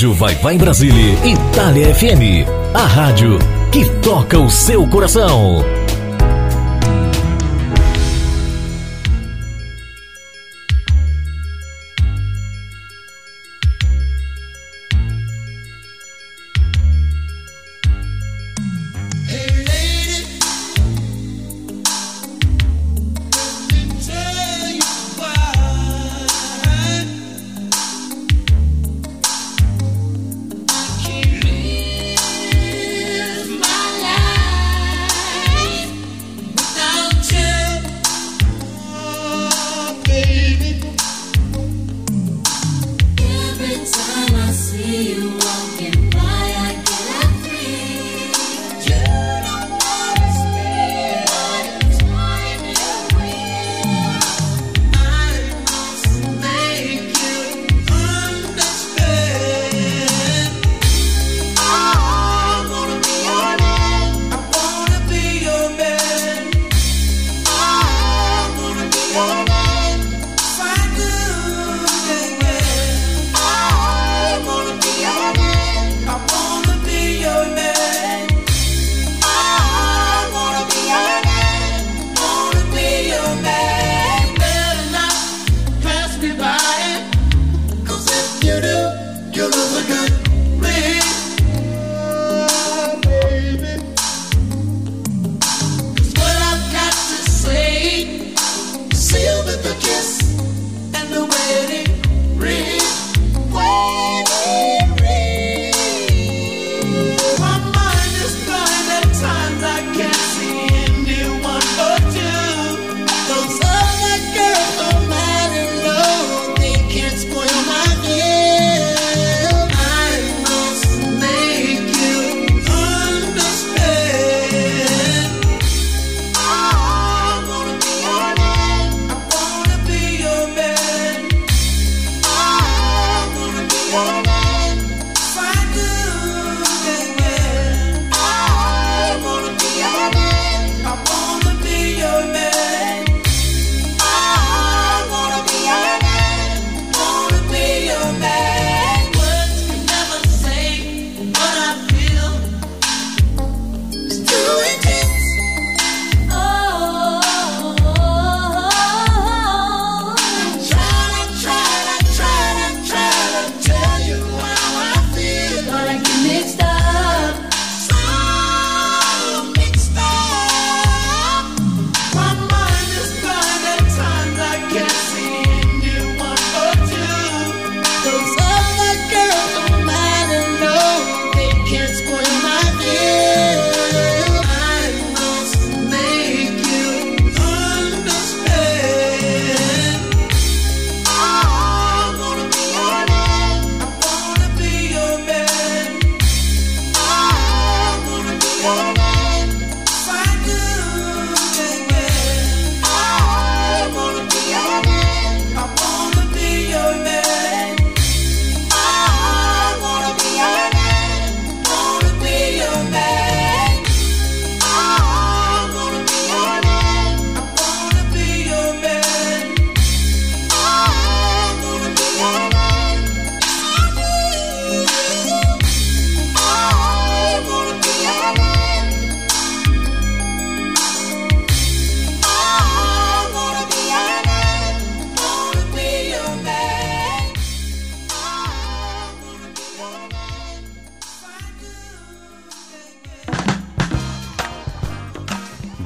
[0.02, 2.44] Rádio Vai Vai Brasília, Itália FM.
[2.74, 3.38] A rádio
[3.70, 5.64] que toca o seu coração.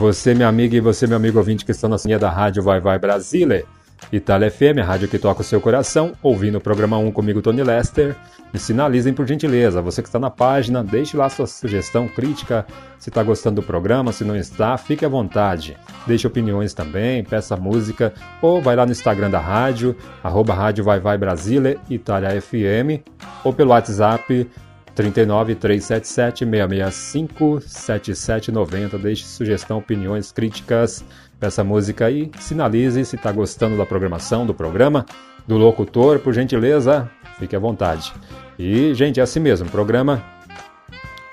[0.06, 2.78] Você, minha amiga, e você, meu amigo ouvinte que estão na sinha da rádio Vai
[2.78, 3.64] Vai Brasile,
[4.12, 7.64] Itália FM, a rádio que toca o seu coração, ouvindo o programa 1 comigo, Tony
[7.64, 8.14] Lester.
[8.52, 9.82] Me sinalizem por gentileza.
[9.82, 12.64] Você que está na página, deixe lá sua sugestão, crítica,
[13.00, 15.76] se está gostando do programa, se não está, fique à vontade.
[16.06, 21.00] Deixe opiniões também, peça música, ou vai lá no Instagram da rádio, arroba rádio Vai
[21.00, 23.02] Vai Brasile, Itália FM,
[23.42, 24.48] ou pelo WhatsApp
[24.96, 28.98] 39 377 665 7790.
[28.98, 31.04] Deixe sugestão, opiniões, críticas
[31.38, 32.30] para essa música aí.
[32.40, 35.04] Sinalize se está gostando da programação, do programa,
[35.46, 37.08] do locutor, por gentileza,
[37.38, 38.12] fique à vontade.
[38.58, 40.24] E, gente, é assim mesmo, programa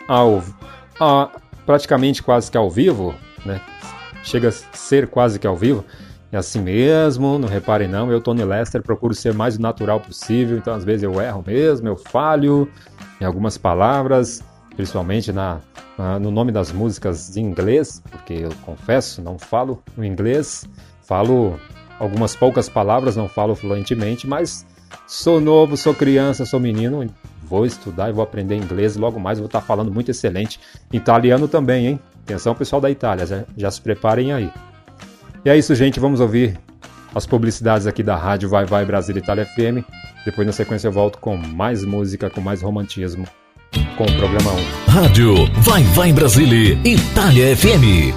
[0.09, 0.43] ao,
[0.99, 1.29] a,
[1.65, 3.15] praticamente quase que ao vivo,
[3.45, 3.61] né?
[4.23, 5.85] Chega a ser quase que ao vivo.
[6.33, 10.73] É assim mesmo, não reparem não, eu, Tony Lester, procuro ser mais natural possível, então
[10.73, 12.67] às vezes eu erro mesmo, eu falho,
[13.23, 14.43] em algumas palavras,
[14.75, 15.59] principalmente na,
[15.97, 20.65] na, no nome das músicas em inglês, porque eu confesso, não falo o inglês,
[21.01, 21.57] falo
[21.99, 24.65] algumas poucas palavras, não falo fluentemente, mas
[25.07, 27.09] sou novo, sou criança, sou menino,
[27.43, 30.59] vou estudar e vou aprender inglês, logo mais vou estar falando muito excelente.
[30.91, 31.99] Italiano também, hein?
[32.23, 34.51] Atenção pessoal da Itália, já, já se preparem aí.
[35.45, 36.59] E é isso, gente, vamos ouvir
[37.15, 39.85] as publicidades aqui da rádio Vai Vai Brasil Itália FM.
[40.25, 43.25] Depois, na sequência, eu volto com mais música, com mais romantismo,
[43.97, 44.51] com o programa
[44.87, 44.91] 1.
[44.91, 48.13] Rádio Vai Vai Brasília Itália FM.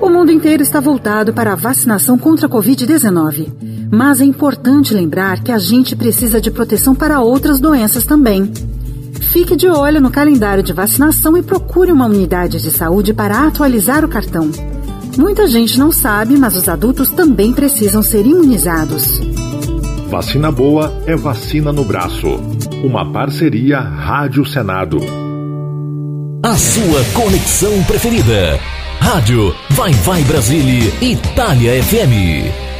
[0.00, 3.88] O mundo inteiro está voltado para a vacinação contra a Covid-19.
[3.92, 8.50] Mas é importante lembrar que a gente precisa de proteção para outras doenças também.
[9.20, 14.04] Fique de olho no calendário de vacinação e procure uma unidade de saúde para atualizar
[14.04, 14.50] o cartão.
[15.20, 19.20] Muita gente não sabe, mas os adultos também precisam ser imunizados.
[20.08, 22.26] Vacina boa é vacina no braço.
[22.82, 24.96] Uma parceria Rádio Senado.
[26.42, 28.58] A sua conexão preferida.
[28.98, 32.70] Rádio Vai Vai Brasília Itália FM.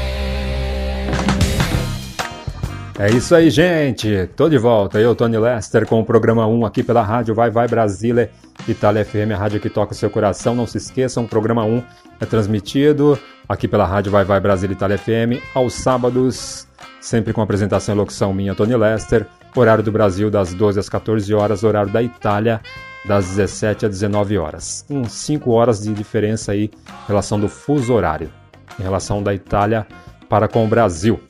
[2.99, 4.31] É isso aí, gente.
[4.35, 4.99] Tô de volta.
[4.99, 8.31] Eu, Tony Lester, com o programa 1 aqui pela rádio Vai Vai Brasília,
[8.73, 10.55] Itália FM, a rádio que toca o seu coração.
[10.55, 11.83] Não se esqueçam, o programa 1
[12.21, 13.19] é transmitido
[13.49, 16.67] aqui pela rádio Vai Vai Brasília, Itália FM, aos sábados,
[17.01, 19.27] sempre com apresentação e locução minha, Tony Lester.
[19.57, 22.61] Horário do Brasil das 12 às 14 horas, horário da Itália
[23.05, 24.85] das 17 às 19 horas.
[24.87, 28.31] Com 5 horas de diferença aí em relação do fuso horário,
[28.79, 29.87] em relação da Itália
[30.29, 31.21] para com o Brasil.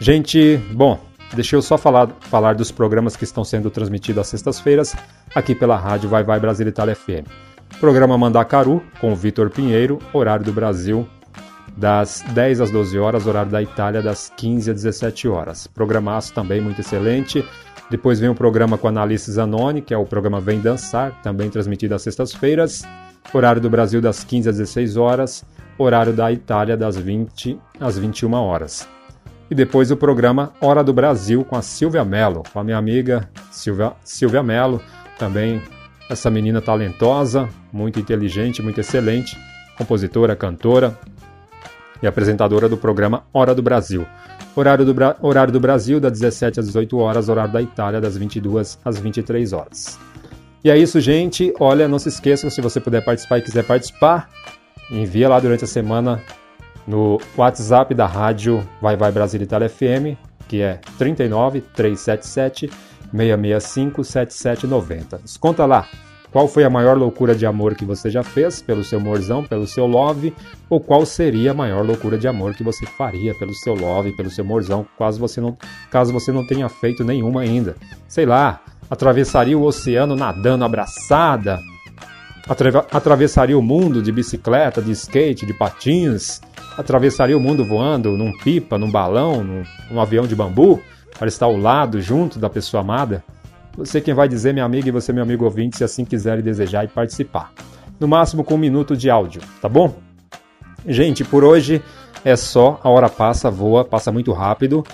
[0.00, 1.00] Gente, bom,
[1.34, 4.94] deixa eu só falar, falar dos programas que estão sendo transmitidos às sextas-feiras
[5.34, 7.28] aqui pela rádio Vai Vai Brasil Itália FM.
[7.80, 11.06] Programa Mandacaru com o Vitor Pinheiro, horário do Brasil
[11.76, 15.66] das 10 às 12 horas, horário da Itália das 15 às 17 horas.
[15.66, 17.44] Programaço também muito excelente.
[17.90, 21.50] Depois vem o programa com a Analice Zanoni, que é o programa Vem Dançar, também
[21.50, 22.82] transmitido às sextas-feiras,
[23.32, 25.44] horário do Brasil das 15 às 16 horas,
[25.76, 28.93] horário da Itália das 20 às 21 horas.
[29.54, 33.30] E depois o programa Hora do Brasil com a Silvia Mello, com a minha amiga
[33.52, 34.82] Silvia, Silvia Mello,
[35.16, 35.62] também
[36.10, 39.38] essa menina talentosa, muito inteligente, muito excelente,
[39.78, 40.98] compositora, cantora
[42.02, 44.04] e apresentadora do programa Hora do Brasil.
[44.56, 48.80] Horário do, horário do Brasil, das 17 às 18 horas, horário da Itália, das 22
[48.84, 50.00] às 23 horas.
[50.64, 51.54] E é isso, gente.
[51.60, 54.28] Olha, não se esqueçam, se você puder participar e quiser participar,
[54.90, 56.20] envia lá durante a semana
[56.86, 60.16] no WhatsApp da rádio Vai Vai Brasil Itália FM,
[60.48, 62.70] que é 39 377
[63.12, 65.18] 665 7790.
[65.18, 65.86] Desconta lá.
[66.34, 69.68] Qual foi a maior loucura de amor que você já fez pelo seu morzão, pelo
[69.68, 70.34] seu love?
[70.68, 74.28] Ou qual seria a maior loucura de amor que você faria pelo seu love, pelo
[74.28, 75.56] seu morzão, caso você não,
[75.92, 77.76] caso você não tenha feito nenhuma ainda?
[78.08, 81.60] Sei lá, atravessaria o oceano nadando abraçada?
[82.48, 86.40] Atra atravessaria o mundo de bicicleta, de skate, de patins?
[86.76, 90.82] Atravessaria o mundo voando num pipa, num balão, num, num avião de bambu?
[91.18, 93.22] Para estar ao lado, junto da pessoa amada?
[93.76, 96.42] Você quem vai dizer, minha amiga, e você, meu amigo ouvinte, se assim quiser e
[96.42, 97.52] desejar e participar.
[97.98, 99.94] No máximo com um minuto de áudio, tá bom?
[100.86, 101.82] Gente, por hoje
[102.24, 102.80] é só.
[102.82, 104.84] A hora passa, voa, passa muito rápido.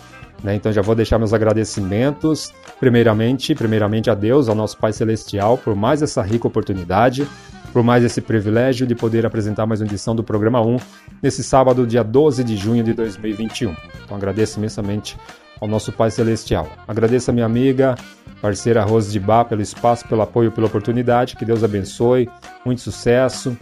[0.42, 0.54] Né?
[0.54, 5.74] Então já vou deixar meus agradecimentos, primeiramente, primeiramente a Deus, ao nosso Pai Celestial, por
[5.74, 7.26] mais essa rica oportunidade,
[7.72, 10.76] por mais esse privilégio de poder apresentar mais uma edição do programa 1
[11.22, 13.74] nesse sábado, dia 12 de junho de 2021.
[14.04, 15.16] Então agradeço imensamente
[15.60, 16.68] ao nosso Pai Celestial.
[16.88, 17.94] Agradeço a minha amiga,
[18.40, 21.36] parceira Rose de Bá, pelo espaço, pelo apoio, pela oportunidade.
[21.36, 22.28] Que Deus abençoe,
[22.64, 23.56] muito sucesso,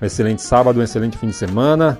[0.00, 1.98] um excelente sábado, um excelente fim de semana.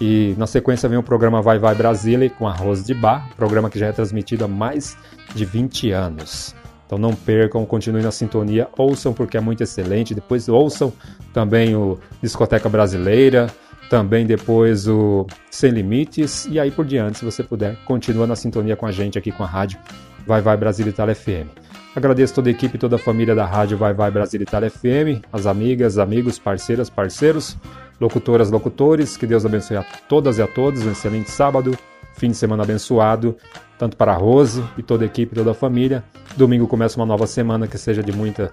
[0.00, 3.68] E na sequência vem o programa Vai Vai Brasília com a Rose de Bar, programa
[3.68, 4.96] que já é transmitido há mais
[5.34, 6.54] de 20 anos.
[6.94, 10.14] Então não percam, continuem na sintonia, ouçam porque é muito excelente.
[10.14, 10.92] Depois ouçam
[11.32, 13.48] também o Discoteca Brasileira,
[13.90, 18.76] também depois o Sem Limites e aí por diante, se você puder, continua na sintonia
[18.76, 19.76] com a gente aqui com a rádio
[20.24, 21.48] Vai Vai Brasília Itália FM.
[21.96, 25.46] Agradeço toda a equipe, toda a família da rádio Vai Vai Brasília Itália FM, as
[25.46, 27.56] amigas, amigos, parceiras, parceiros
[28.00, 29.16] locutoras, locutores.
[29.16, 30.84] Que Deus abençoe a todas e a todos.
[30.84, 31.76] Um excelente sábado,
[32.14, 33.36] fim de semana abençoado,
[33.78, 36.02] tanto para a Rose e toda a equipe, toda a família.
[36.36, 38.52] Domingo começa uma nova semana que seja de muita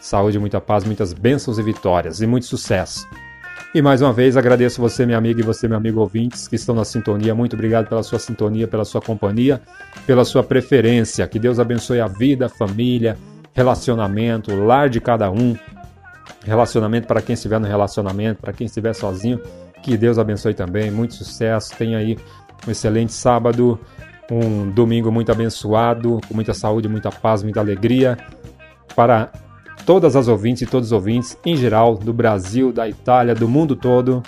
[0.00, 3.06] saúde, muita paz, muitas bênçãos e vitórias e muito sucesso.
[3.74, 6.76] E mais uma vez agradeço você, minha amiga, e você, meu amigo ouvintes, que estão
[6.76, 7.34] na sintonia.
[7.34, 9.60] Muito obrigado pela sua sintonia, pela sua companhia,
[10.06, 11.26] pela sua preferência.
[11.26, 13.18] Que Deus abençoe a vida, a família,
[13.52, 15.56] relacionamento, o lar de cada um,
[16.44, 19.40] relacionamento para quem estiver no relacionamento, para quem estiver sozinho.
[19.82, 21.74] Que Deus abençoe também, muito sucesso.
[21.76, 22.16] Tenha aí
[22.66, 23.78] um excelente sábado,
[24.30, 28.16] um domingo muito abençoado, com muita saúde, muita paz, muita alegria
[28.96, 29.30] para
[29.84, 33.76] todas as ouvintes e todos os ouvintes em geral do Brasil, da Itália, do mundo
[33.76, 34.22] todo.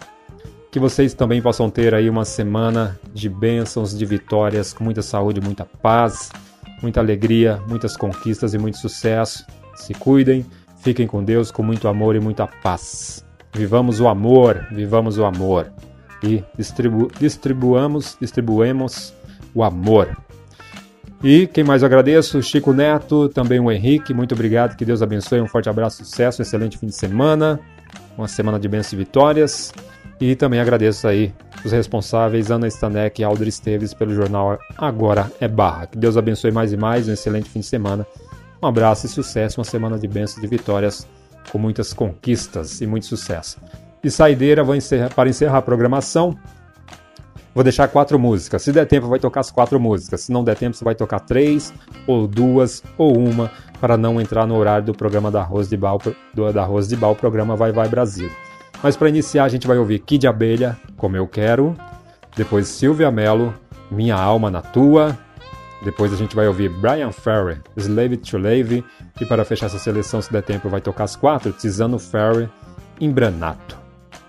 [0.70, 5.40] Que vocês também possam ter aí uma semana de bênçãos, de vitórias, com muita saúde,
[5.40, 6.30] muita paz,
[6.82, 9.46] muita alegria, muitas conquistas e muito sucesso.
[9.74, 10.44] Se cuidem,
[10.86, 13.26] Fiquem com Deus com muito amor e muita paz.
[13.52, 15.72] Vivamos o amor, vivamos o amor.
[16.26, 19.14] E distribu distribuamos, distribuemos
[19.54, 20.16] o amor.
[21.22, 22.42] E quem mais eu agradeço?
[22.42, 26.44] Chico Neto, também o Henrique, muito obrigado, que Deus abençoe, um forte abraço, sucesso, um
[26.44, 27.58] excelente fim de semana,
[28.18, 29.72] uma semana de bênçãos e vitórias.
[30.20, 31.32] E também agradeço aí
[31.64, 35.86] os responsáveis, Ana Stanek e Alder Esteves, pelo jornal Agora é Barra.
[35.86, 38.06] Que Deus abençoe mais e mais, um excelente fim de semana
[38.62, 41.06] um abraço e sucesso, uma semana de bênçãos e vitórias
[41.50, 43.60] com muitas conquistas e muito sucesso.
[44.06, 46.38] E saideira, vou encerrar, para encerrar a programação,
[47.52, 48.62] vou deixar quatro músicas.
[48.62, 50.20] Se der tempo, vai tocar as quatro músicas.
[50.20, 51.74] Se não der tempo, você vai tocar três,
[52.06, 53.50] ou duas, ou uma,
[53.80, 56.00] para não entrar no horário do programa da Rose de Bal,
[56.32, 58.30] do, da Rose de Bal, programa Vai Vai Brasil.
[58.80, 61.76] Mas para iniciar, a gente vai ouvir Kid Abelha, Como Eu Quero,
[62.36, 63.52] depois Silvia Mello,
[63.90, 65.18] Minha Alma na Tua,
[65.82, 68.84] depois a gente vai ouvir Brian Ferry, Slave to Lave,
[69.20, 72.48] e para fechar essa seleção, se der tempo, vai tocar as quatro, Tisano Ferry,
[73.00, 73.75] Imbranato.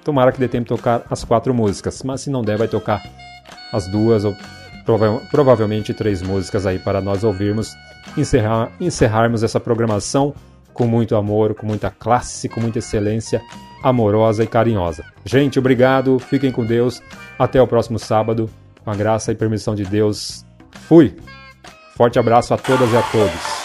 [0.07, 3.03] Tomara que dê tempo de tocar as quatro músicas, mas se não der, vai tocar
[3.73, 4.34] as duas ou
[4.85, 7.75] prova provavelmente três músicas aí para nós ouvirmos,
[8.15, 10.34] encerrar, encerrarmos essa programação
[10.73, 13.41] com muito amor, com muita classe, com muita excelência,
[13.84, 15.03] amorosa e carinhosa.
[15.25, 17.03] Gente, obrigado, fiquem com Deus,
[17.38, 18.49] até o próximo sábado,
[18.85, 20.45] com a graça e permissão de Deus.
[20.88, 21.17] Fui!
[21.97, 23.56] Forte abraço a todas e a todos.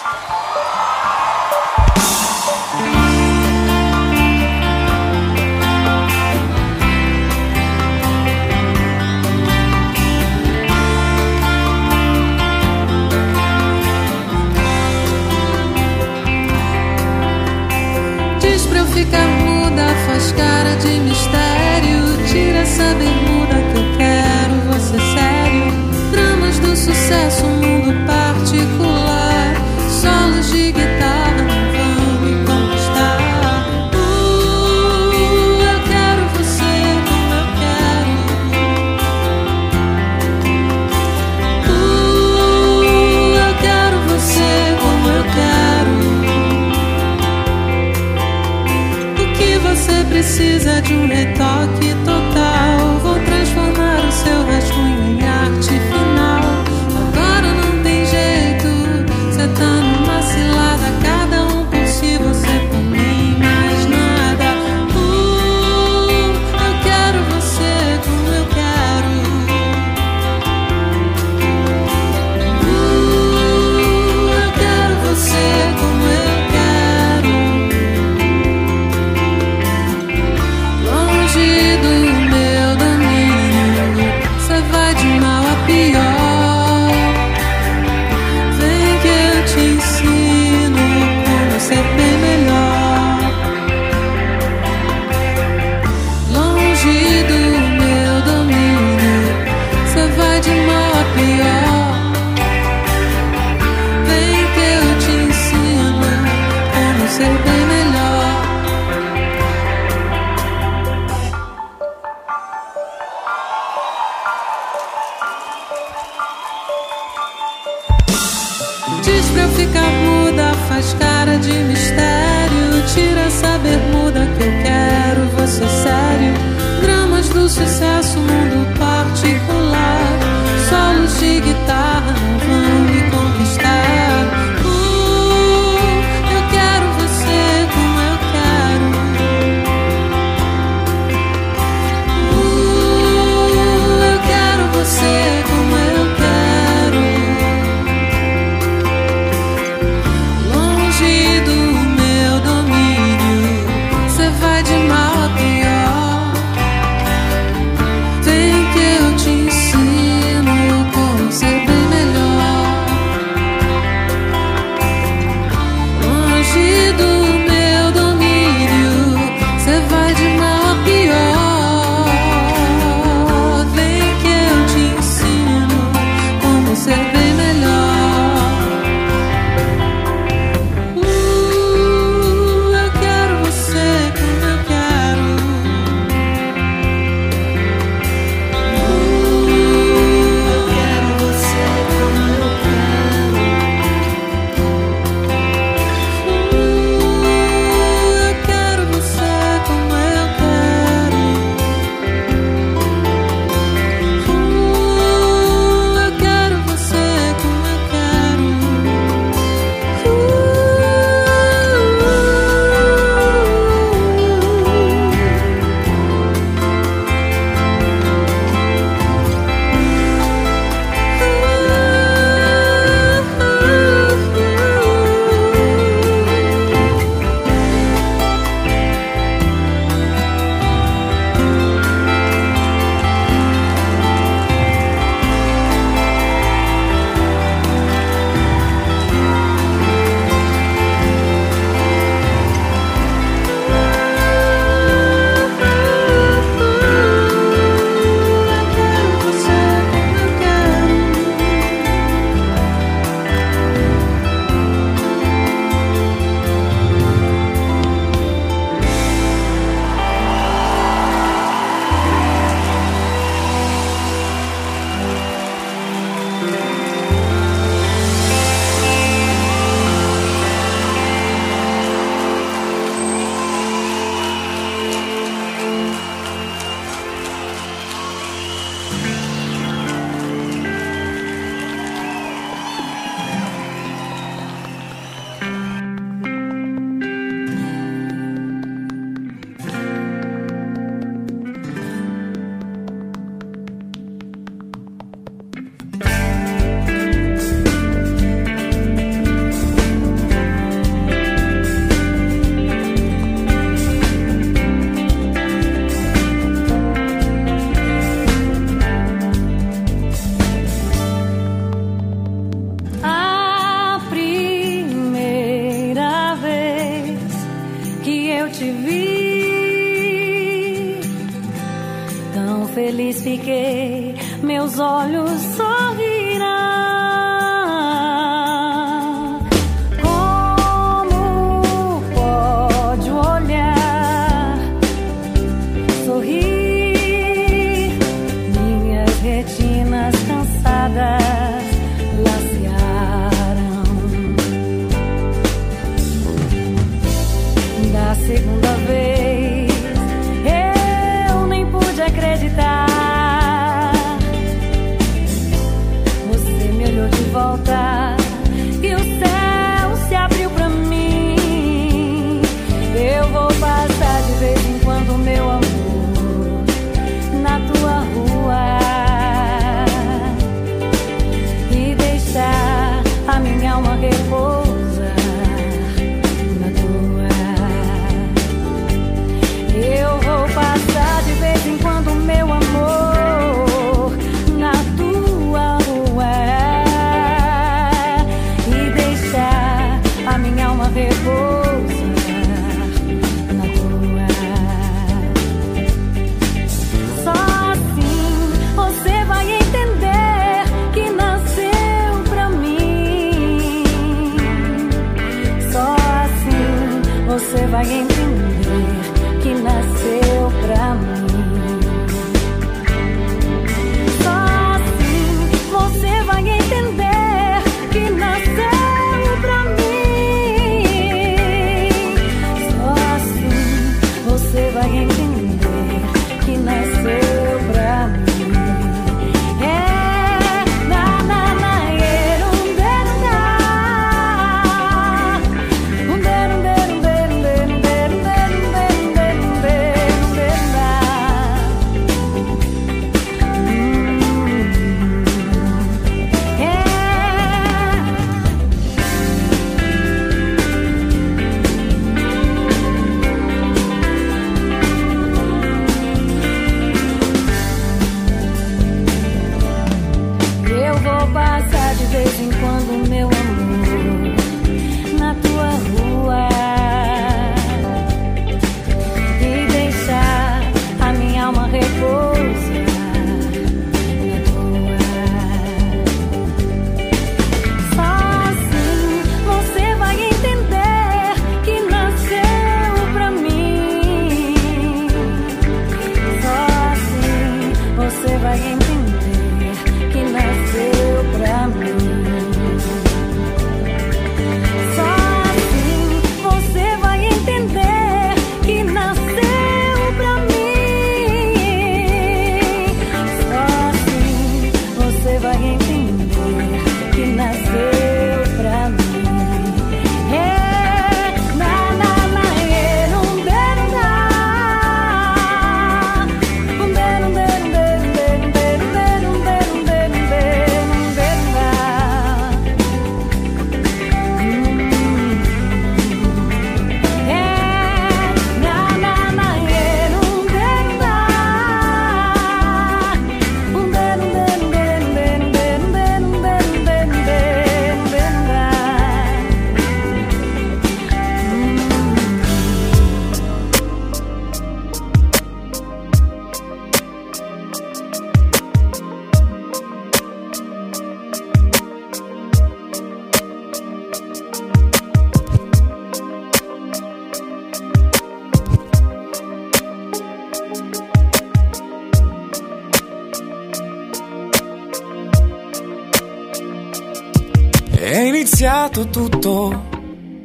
[568.93, 569.89] Iniziato tutto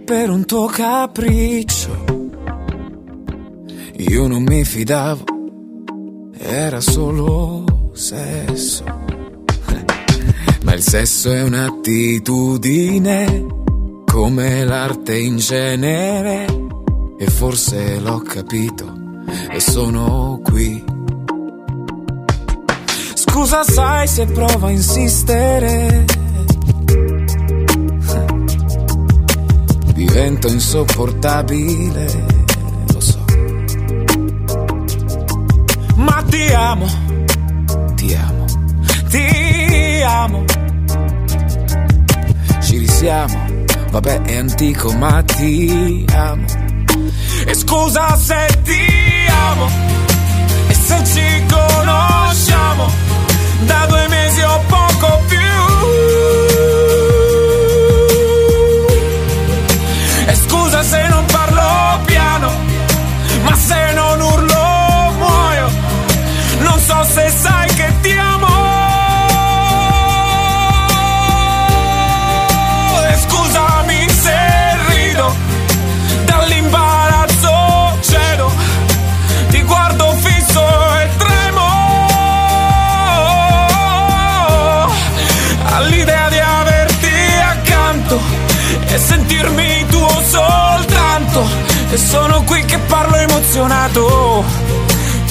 [0.05, 2.05] per un tuo capriccio.
[3.97, 5.23] Io non mi fidavo,
[6.37, 8.83] era solo sesso.
[10.63, 13.45] Ma il sesso è un'attitudine,
[14.05, 16.45] come l'arte in genere.
[17.19, 18.93] E forse l'ho capito
[19.51, 20.83] e sono qui.
[23.13, 26.16] Scusa, sai se provo a insistere.
[30.17, 32.25] Divento insopportabile,
[32.91, 33.23] lo so.
[35.93, 36.87] Ma ti amo,
[37.93, 38.45] ti amo,
[39.09, 40.43] ti amo.
[42.61, 43.47] Ci risiamo,
[43.91, 46.45] vabbè è antico ma ti amo.
[47.45, 48.85] E scusa se ti
[49.29, 49.69] amo,
[50.67, 52.89] e se ci conosciamo
[53.67, 56.46] da due mesi o poco più.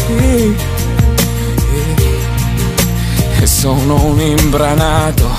[0.06, 0.56] Sì.
[3.40, 5.30] E sono un imbranato.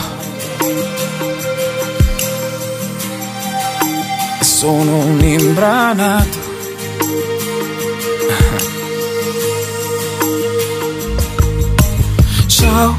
[4.39, 6.37] Sono un imbranato.
[12.47, 12.95] Ciao,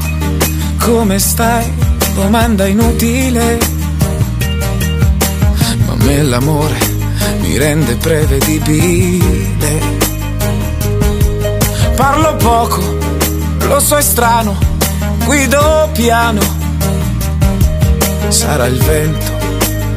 [0.77, 1.73] come stai?
[2.13, 3.57] Domanda inutile.
[5.85, 6.68] Ma me l'amore
[7.49, 9.79] mi rende prevedibile.
[11.95, 12.97] Parlo poco,
[13.67, 14.55] lo so è strano,
[15.25, 16.41] guido piano.
[18.27, 19.31] Sarà il vento,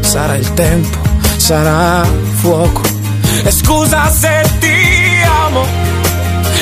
[0.00, 0.98] sarà il tempo,
[1.36, 2.06] sarà
[2.36, 2.80] fuoco.
[3.44, 5.66] E scusa se ti amo,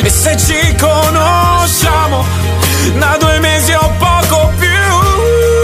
[0.02, 2.24] e se ci conosciamo
[2.98, 5.59] da due mesi o poco più.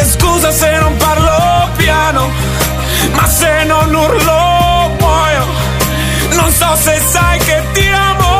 [0.00, 2.30] E scusa se non parlo piano,
[3.14, 5.44] ma se non urlo muoio.
[6.36, 8.36] Non so se sai che ti amo.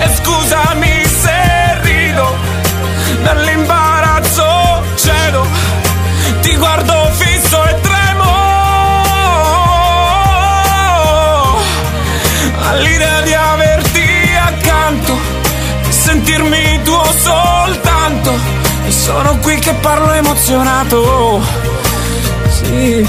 [0.00, 1.01] E scusami
[19.02, 21.42] sono qui che parlo emozionato.
[22.50, 23.04] Sì.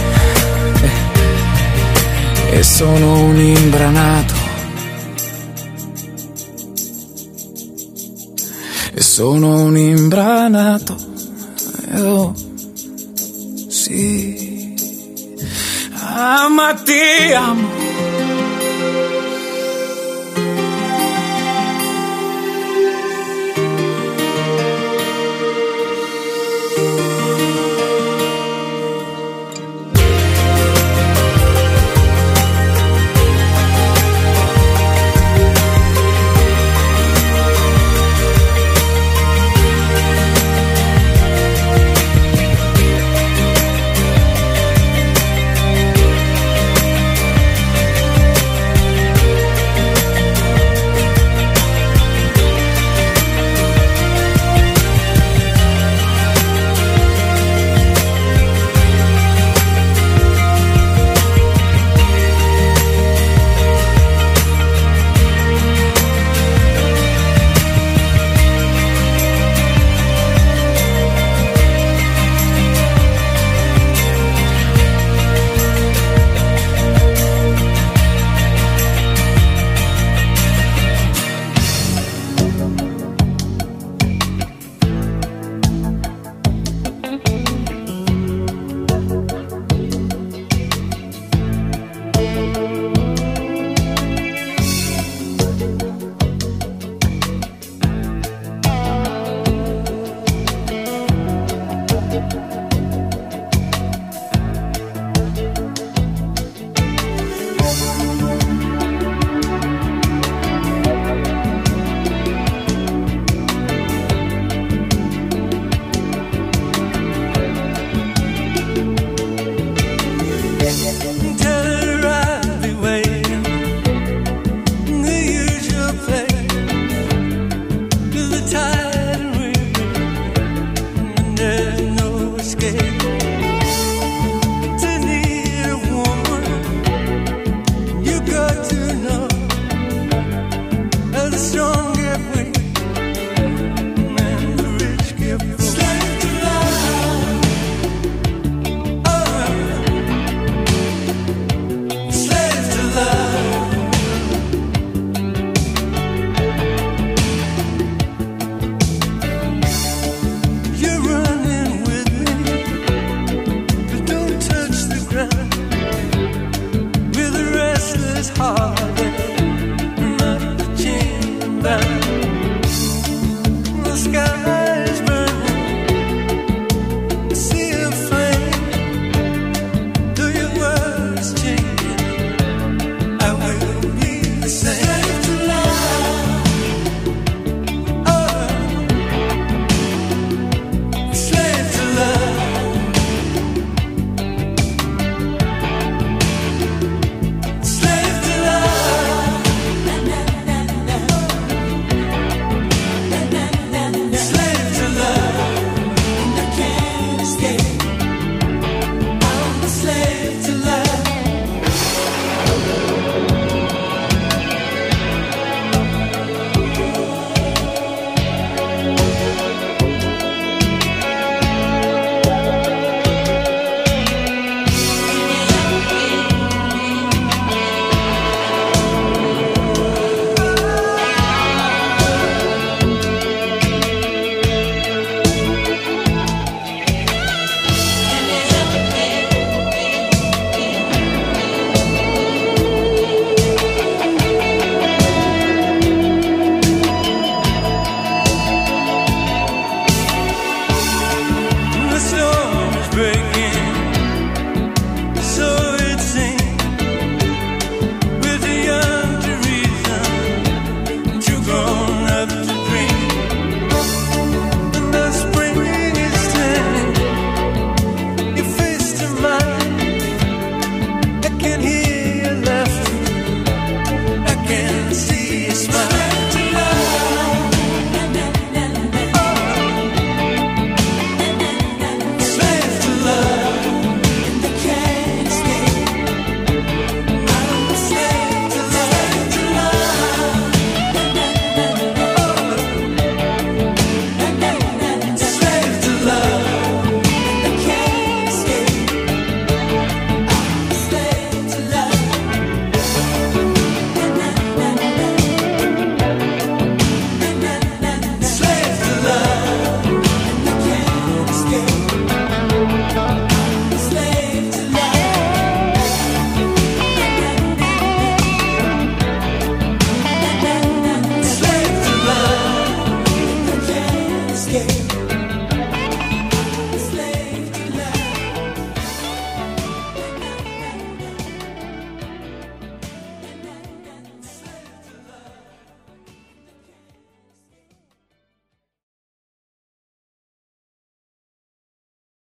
[2.49, 4.33] E sono un imbranato.
[8.95, 10.95] E sono un imbranato.
[11.97, 12.33] Oh,
[13.67, 14.75] sì.
[15.99, 17.82] Ah, ma ti amo